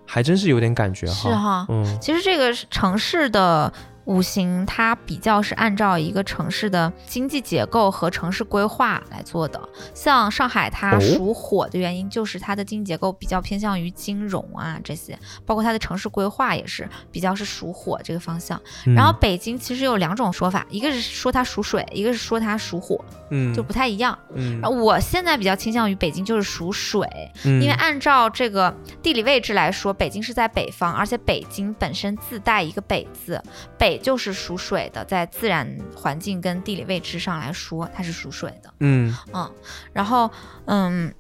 [0.06, 1.14] 还真是有点感觉哈。
[1.14, 1.66] 是哈。
[1.70, 3.72] 嗯其实这个城市的
[4.06, 9.60] 五行，它比较是按照一个城市的经济结构和城市规划来做的。
[9.94, 18.60] 像上海，它哦属火的原因就是它的经济结构比较偏向于金融啊这些，包括它的城市规划也是比较是属火这个方向。
[18.96, 24.18] 然后北京其实有两种说法，一个是说它属水，一个是说它属火，嗯就不太一样。
[24.36, 27.08] 嗯我现在比较倾向于北京就是属水，
[27.44, 33.42] 嗯因为按照这个地理位置来说，北京是在北方，而且北京本身自带一个“北”字，
[33.78, 38.74] 北就是属水的，在自然环境跟地理位置上来说，它是属水的。
[38.80, 39.52] 嗯嗯，
[39.94, 40.30] 然后
[40.66, 41.14] 嗯，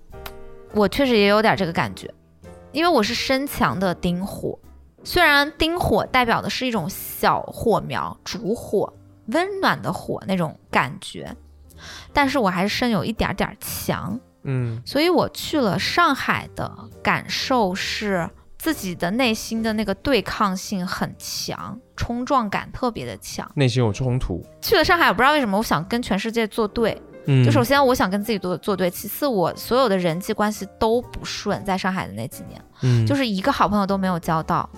[0.74, 2.14] 我确实也有点这个感觉，
[2.72, 4.58] 因为我是身强的丁火，
[5.04, 8.94] 虽然丁火代表的是一种小火苗、烛火、
[9.28, 11.36] 温暖的火那种感觉，
[12.14, 14.20] 但是我还是身有一点点强。
[14.48, 16.72] 嗯所以我去了上海的
[17.02, 23.50] 感受是自己的内心的那个对抗性很强，冲撞感特别的强。
[23.56, 24.44] 内心有冲突。
[24.62, 27.02] 去了上海，我不知道为什么我想跟全世界作对。
[27.28, 34.70] 嗯，就首先我想跟自己作作对，其次我所有的人际关系都不顺，在上海的那几年，嗯就是一个好朋友都没有交到。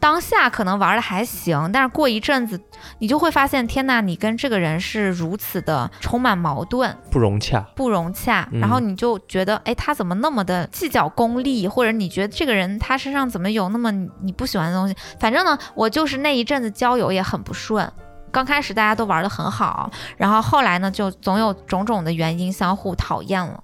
[0.00, 2.60] 当下可能玩的还行，但是过一阵子，
[2.98, 7.60] 你就会发现，天呐，你跟这个人是如此的充满矛盾，不融洽。
[7.74, 14.96] 不融洽，嗯然后你就觉得，哎，他怎么那么的计较功利，或者你觉得这个人他身上怎么有那么你你不喜欢的东西？
[15.20, 17.90] 反正呢，我就是那一阵子交友也很不顺。
[18.30, 23.62] 刚开始大家都玩的很好，然后后来呢，就总有种种的原因相互讨厌了。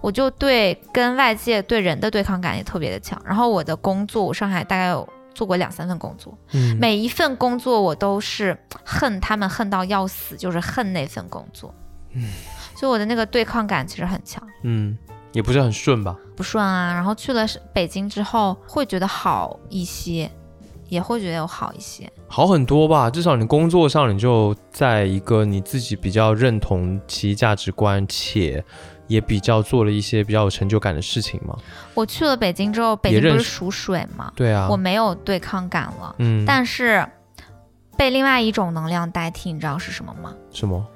[0.00, 3.20] 我就对跟外界对人的对抗感也特别的强。
[3.22, 11.74] 然后我的工作，我上海大概有做过两三份工作，嗯每一份工作我都是 恨他们恨到要死，就是恨那份工作。
[12.12, 12.28] 嗯
[12.76, 14.96] 所以我的那个对抗感其实很强，嗯，
[15.32, 16.16] 也不是很顺吧？
[16.34, 16.94] 不顺啊。
[16.94, 20.30] 然后去了北京之后，会觉得好一些，
[20.88, 22.10] 也会觉得有好一些。
[22.26, 28.64] 好很多吧，至少你工作上你就在一个你自己比较认同其价值观，且
[29.10, 31.56] 也比较做了一些比较有成就感的事情嘛。
[31.94, 34.32] 我去了北京之后，北京不是属水吗？
[34.36, 37.04] 对啊，我没有对抗感了，嗯，但是
[37.96, 40.32] 被另外一种能量代替，你知道是什么吗？
[40.52, 40.86] 什么？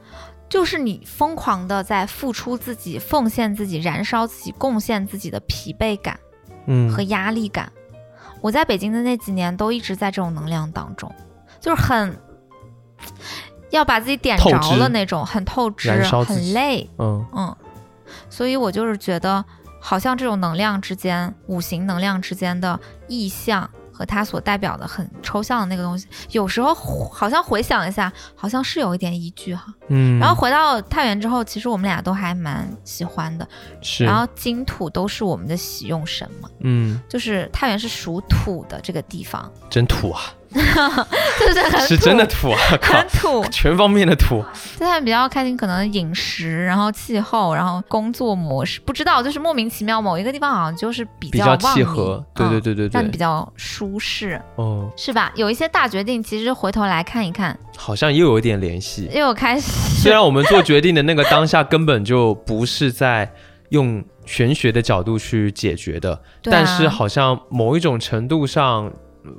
[0.48, 6.16] 就是你疯狂的在付出自己、奉献自己、燃烧自己、贡献自己的疲惫感
[6.66, 7.72] 嗯和压力感。
[8.40, 11.12] 我在北京的那几年都一直在这种能量当中，
[11.58, 12.16] 就是很
[13.70, 17.56] 要把自己点着透支了那种，很透支，很累，嗯嗯。
[18.34, 19.44] 所以我就是觉得，
[19.80, 29.72] 好像这种能量之间、五行能量之间的意象和它所代表的很抽象的那个东西，有时候好像回想一下，好像是有一点依据哈。
[29.86, 33.46] 嗯，然后回到太原之后，其实我们俩都还蛮喜欢的。
[33.80, 40.22] 是，然后金土都是我们的喜用神嘛，嗯，就是太原是属土的这个地方，真土啊，
[41.40, 43.44] 就是很是真的土啊，很，土。
[43.50, 44.44] 全方面的土。
[44.78, 55.32] 现在比较开心，可能饮食，然后气候，然后工作模式，不知道就是莫名其妙某一个地方好像就是比比较契合，对对嗯对对对让你比，较舒适，哦，是吧？
[55.34, 59.08] 有一些大决定，其实回头来看一看，好像又有一点联系。
[59.12, 63.30] 又有开始 虽然我们做决定的那个当下根本就不是在
[63.70, 68.92] 用玄学的角度去解决的，啊但是好像某一种程度上，呃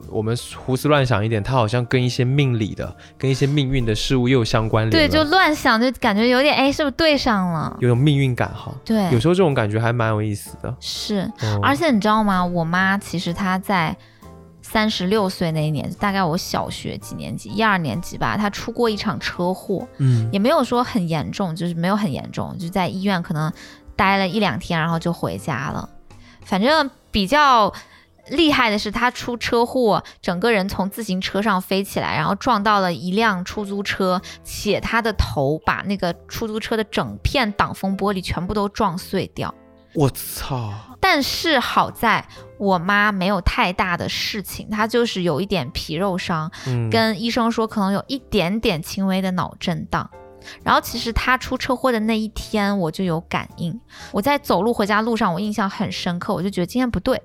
[0.09, 7.77] 我们胡思乱想一点，它好像跟一些命理的、跟一些命运的事物又有相关联对，就乱想，就感觉有点哎，是不是对上了？
[7.79, 8.73] 有种命运感哈。
[8.83, 10.75] 对，有时候这种感觉还蛮有意思的。
[10.79, 11.31] 是。
[11.41, 12.43] 哦而且你知道吗？
[12.43, 13.95] 我妈其实她在
[14.61, 23.51] 三十六岁那一年，大概我小学几年级，一二年级吧，她出过一场车祸，嗯也没有说很严重，就是没有很严重，就在医院可能
[23.95, 25.87] 待了一两天，然后就回家了。
[26.43, 27.71] 反正比较
[28.29, 39.53] 厉害的是，他出车祸，整个人从自行车上飞起来，然后撞到了一辆出租车，且他的头把那个出租车的整片挡风玻璃全部都撞碎掉。
[39.93, 50.09] 我操，但是好在我妈没有太大的事情，她就是有一点皮肉伤，嗯，跟医生说可能有一点点轻微的脑震荡。
[50.63, 53.79] 然后其实他出车祸的那一天，我就有感应。
[54.11, 57.19] 我在走路回家路上，我印象很深刻，我就觉得今天不对，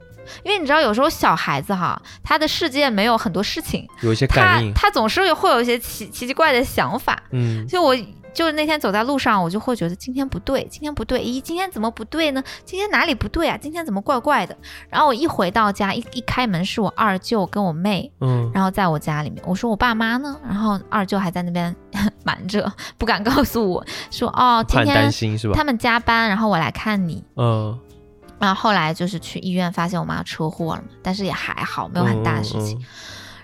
[0.45, 7.95] 因为你知道有时候小孩子哈，他的世界没有很多事情，有一些他感应，他总是会有一些奇奇奇怪的想法，嗯就我
[8.33, 12.43] 就是那天走在路上，我就会觉得今天不对，今天不对，咦，今天怎么不对呢？
[12.65, 13.59] 今天哪里不对啊？
[13.61, 14.57] 今天怎么怪怪的？
[14.89, 20.39] 然后我一回到家，一一开门是我二舅跟我妹，嗯然后在我家里面，我说我爸妈呢？
[20.45, 21.75] 然后二舅还在那边
[22.25, 25.11] 瞒着，不敢告诉我说哦，今天？
[25.53, 27.25] 他们加班，然后我来看你。
[27.37, 27.77] 嗯，
[28.41, 32.77] 然后后来就是去医院，发现我妈车祸了嘛，但是也还好，没有很大的事情。
[32.79, 32.81] 嗯。
[32.81, 32.85] 嗯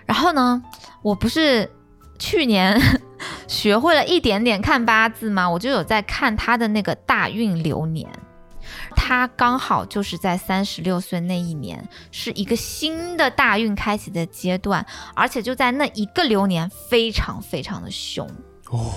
[0.07, 0.63] 然后呢，
[1.03, 1.69] 我不是
[2.17, 2.81] 去年
[3.49, 5.51] 学会了一点点看八字吗？
[5.51, 8.09] 我就有在看他的那个大运流年，
[8.95, 14.87] 他刚好就是在三十六岁那一年，是一个新的大运开启的阶段，
[15.17, 18.25] 而且就在那一个流年非常非常的凶，
[18.71, 18.93] 哦，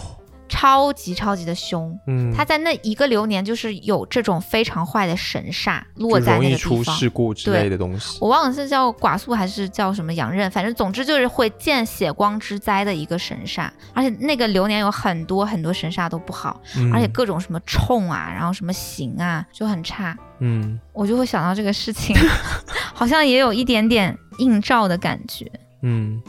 [0.50, 1.98] 超级超级的凶。
[2.08, 8.18] 嗯，他在那一个流年就是有这种非常坏的神煞落在容易出那个地方，事故之对类的东西。
[8.20, 16.92] 我忘了是叫寡宿还是叫什么阳刃，反正总之就是会见血光之灾的一个神煞，而且那个流年有很多很多神煞都不好，嗯。
[16.92, 20.80] 而且各种什么冲啊，然后什么刑啊就很差，嗯。
[20.92, 22.14] 我就会想到这个事情，
[22.94, 25.50] 好像也有一点点映照的感觉。
[25.82, 26.22] 嗯，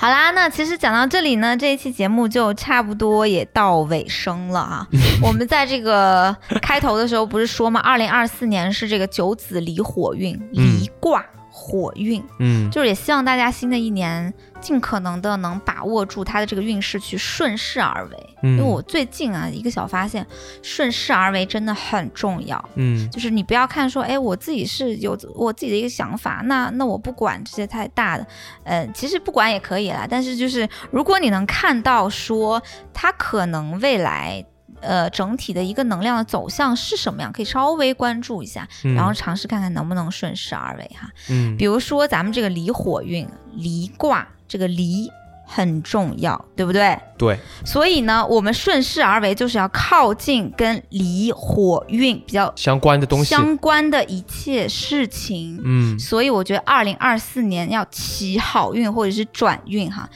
[0.00, 4.88] 好啦，那其实讲到这里呢，这一期节目就差不多也到尾声了啊。
[5.22, 7.78] 我们在这个开头的时候不是说吗？
[7.80, 11.22] 二零二四年是这个九子离火运，离卦
[11.60, 14.32] 火运，嗯就是也希望大家新的一年
[14.62, 18.16] 尽可能的能把握住它的这个运势，去顺势而为。
[18.42, 20.26] 嗯，因为我最近啊一个小发现，
[20.62, 22.58] 顺势而为真的很重要。
[22.76, 28.26] 嗯就是你不要看说，哎，我自己是有我自己的一个想法，那那我不管这些太大的，
[28.64, 30.06] 呃，其实不管也可以啦。
[30.08, 32.62] 但是就是如果你能看到说
[32.94, 34.42] 它可能未来。
[34.80, 41.08] 呃，整体的一个能量的走向是什么样，可以稍微关注一下，嗯然后尝试看看能不能顺势而为哈。
[41.28, 45.10] 嗯比如说咱们这个离火运，离卦这个离
[45.46, 46.96] 很重要，对不对？
[47.18, 55.60] 对，所以呢，我们顺势而为，就是要靠近跟离火运比较相关的东西，相关的一切事情。
[55.64, 60.08] 嗯所以我觉得二零二四年要起好运或者是转运哈，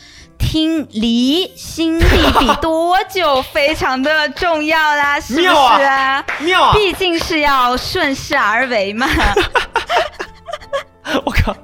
[0.44, 2.04] 听离心力
[2.38, 6.24] 比多久非常的重要啦， 是不是妙啊？
[6.40, 6.72] 妙啊！
[6.74, 9.08] 毕竟是要顺势而为嘛。
[11.24, 11.56] 我靠，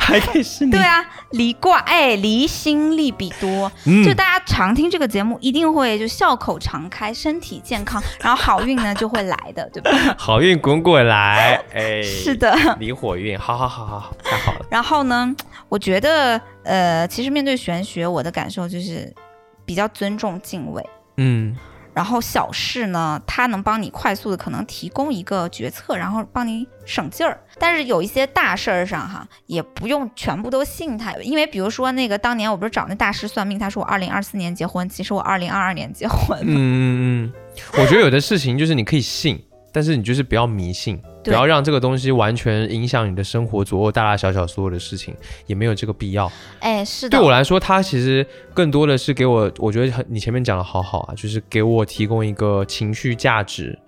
[0.00, 9.90] 还可以是你对，啊，离卦哎，离心力比多，嗯就大家常听这个节目，一定会就笑口常开，身体健康，然后好运呢就会来的，对吧？
[10.16, 12.56] 好运滚滚来，哎，是的。
[12.78, 15.34] 离火运，好好好好好，太好了，然后呢，
[15.72, 19.10] 我觉得呃，其实面对玄学，我的感受就是
[19.64, 20.84] 比较尊重敬畏。
[21.16, 21.56] 嗯
[21.94, 27.40] 然后小事呢，它能帮你快速的可能提供一个决策，然后帮你省劲儿。
[27.58, 36.38] 但是有一些大事儿上哈，也不用全部都信它，因为比如说那个当年我不是找那大师算命，他说我二零二四年结婚，其实我二零二二年结婚。
[36.42, 37.32] 嗯嗯嗯，
[37.80, 39.42] 我觉得有的事情就是你可以信，
[39.72, 45.14] 但是你就是不要迷信，不对要让这个东西完全影响你的生活，左右大大小小所有的事情，
[45.46, 46.30] 也没有这个必要。
[46.60, 53.78] 哎，是的，对我来说，它其实更多的是给我，我觉得很你前面讲的好好啊，就是给我提供一个情绪价值，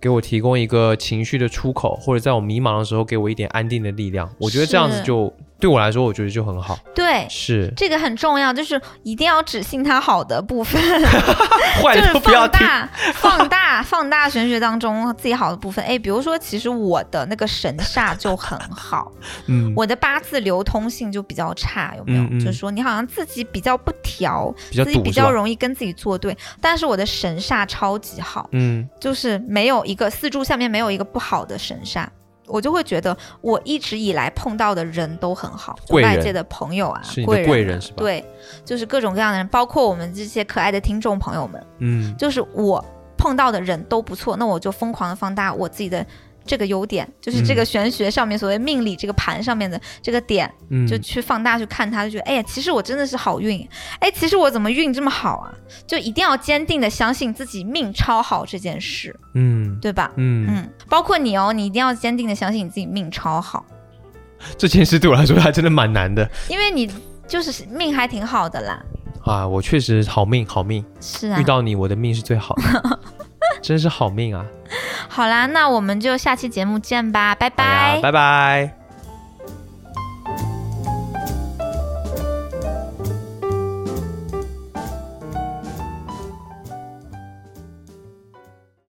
[0.00, 4.30] 给我提供一个情绪的出口，或者在我迷茫的时候给我一点安定的力量。
[4.38, 6.78] 我觉得这样子就对我来说，我觉得就很好。
[6.94, 7.26] 对。
[7.30, 10.80] 是，这个很重要，就是一定要只信它好的部分，
[11.82, 12.66] 坏的就是都不要听。
[12.66, 15.84] 放大、放大、放大玄学当中自己好的部分。
[15.84, 19.12] 哎，比如说，其实我的那个神煞就很好，
[19.46, 22.22] 嗯，我的八字流通性就比较差，有没有？
[22.22, 25.26] 嗯嗯就是说你好像自己比较不调，比较自己比较？
[25.30, 32.06] 容易跟自己作对，但是我的神煞超级好，嗯就是没有一个四柱下面没有一个不好的神煞。
[32.46, 37.96] 我就会觉得，我一直以来碰到的人都很好，就外界的朋友啊，是贵人啊贵人是吧？
[37.98, 38.24] 对，
[38.64, 42.16] 就是各种各样的人，包括我们这些可爱的听众朋友们，嗯。
[42.16, 42.84] 就是我
[43.16, 46.04] 碰到的人都不错，那我就疯狂的放大我自己的
[46.46, 47.66] 这个优点，就是这个嗯。
[47.66, 53.68] 玄学上面所谓命理这个盘上面的这个点，嗯，就去放大去看它，就觉得哎呀，其实我真的是好运，
[53.98, 55.52] 哎，其实我怎么运这么好啊？
[55.86, 59.78] 就一定要坚定的相信自己命超好这件事，嗯。
[59.82, 60.10] 对吧？
[60.16, 63.66] 嗯，嗯，包括你哦，你一定要坚定的相信你自己命超好，
[64.56, 66.28] 这件事对我来说还真的蛮难的。
[66.48, 66.90] 因为你
[67.26, 68.82] 就是命还挺好的啦。
[69.24, 69.46] 啊！
[69.46, 71.40] 我确实好命好命，是啊。
[71.40, 73.00] 遇，到你我的命是最好的，
[73.62, 74.44] 真是好命啊！
[75.08, 77.64] 好啦，那我们就下期节目见吧，拜哎拜
[77.96, 78.00] 呀。
[78.02, 78.85] 拜拜。